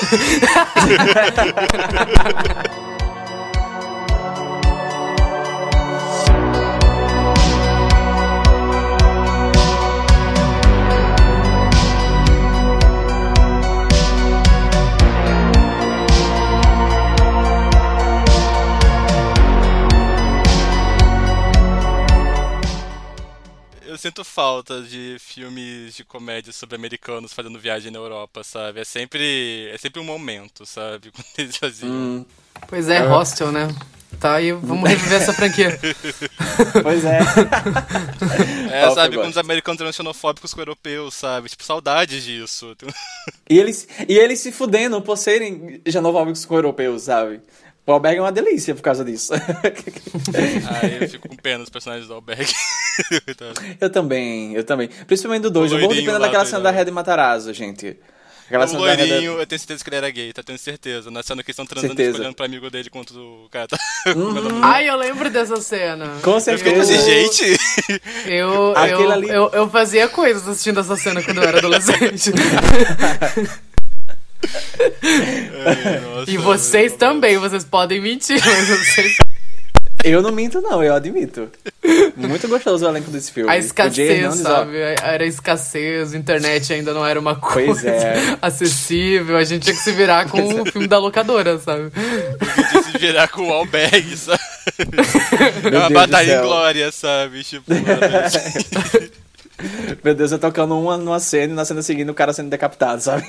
[23.97, 28.81] Eu sinto falta de filmes de comédia sobre americanos fazendo viagem na Europa, sabe?
[28.81, 31.11] É sempre, é sempre um momento, sabe?
[31.17, 32.27] Quando eles faziam.
[32.69, 33.75] Pois é, hostel, né?
[34.21, 35.81] Tá, aí vamos reviver essa franquia.
[36.83, 37.21] pois é.
[38.71, 39.17] É, sabe?
[39.17, 41.49] Quando os americanos eram xenofóbicos com europeus, sabe?
[41.49, 42.77] Tipo, saudades disso.
[43.49, 47.41] E eles, e eles se fudendo por serem xenofóbicos com europeus, sabe?
[47.87, 49.33] O Alberg é uma delícia por causa disso.
[50.83, 52.45] Aí eu fico com pena dos personagens do Alberg.
[53.81, 54.89] Eu também, eu também.
[55.07, 55.71] Principalmente do 2.
[55.71, 56.71] Eu morro de loirinho pena daquela cena da?
[56.71, 57.97] Red Matarazzo, gente.
[58.47, 60.43] Aquela O cena da loirinho, eu tenho certeza que ele era gay, tá?
[60.43, 61.11] Tenho certeza.
[61.11, 62.09] Na cena que eles estão transando, Certeza.
[62.11, 63.77] eles olhando pro amigo dele enquanto o cara tá...
[64.63, 66.07] Ai, eu lembro dessa cena.
[66.23, 66.95] Com Eu fiquei certeza.
[66.95, 67.61] assim, gente...
[68.27, 72.33] Eu, eu, ali- eu, eu fazia coisas assistindo essa cena quando eu era adolescente.
[75.67, 79.17] Ai, nossa, e vocês também, vocês podem mentir, mas vocês...
[80.05, 81.51] Eu não minto, não, eu admito.
[82.17, 83.51] Muito gostoso o elenco desse filme.
[83.51, 84.77] A escassez, sabe?
[85.03, 88.39] Era escassez, a internet ainda não era uma coisa Pois é.
[88.41, 91.91] acessível, a gente tinha que se virar com o filme da locadora, sabe?
[91.91, 94.41] de se virar com o Alberg, sabe?
[95.65, 97.43] É uma Deus batalha em glória, sabe?
[97.43, 97.73] Tipo,
[98.25, 99.11] assim.
[100.05, 103.01] Meu Deus, eu tocando uma numa cena e na cena seguinte o cara sendo decapitado,
[103.03, 103.25] sabe?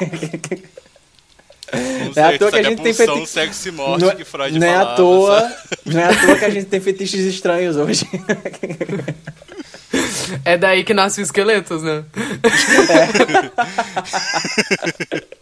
[1.74, 2.94] Não É à toa que a gente tem
[3.26, 5.56] sexo e morte Não, que Freud não é falava, à toa, sabe?
[5.86, 8.08] não é à toa que a gente tem fetiches estranhos hoje.
[10.44, 12.04] É daí que nasce o esqueletos, né?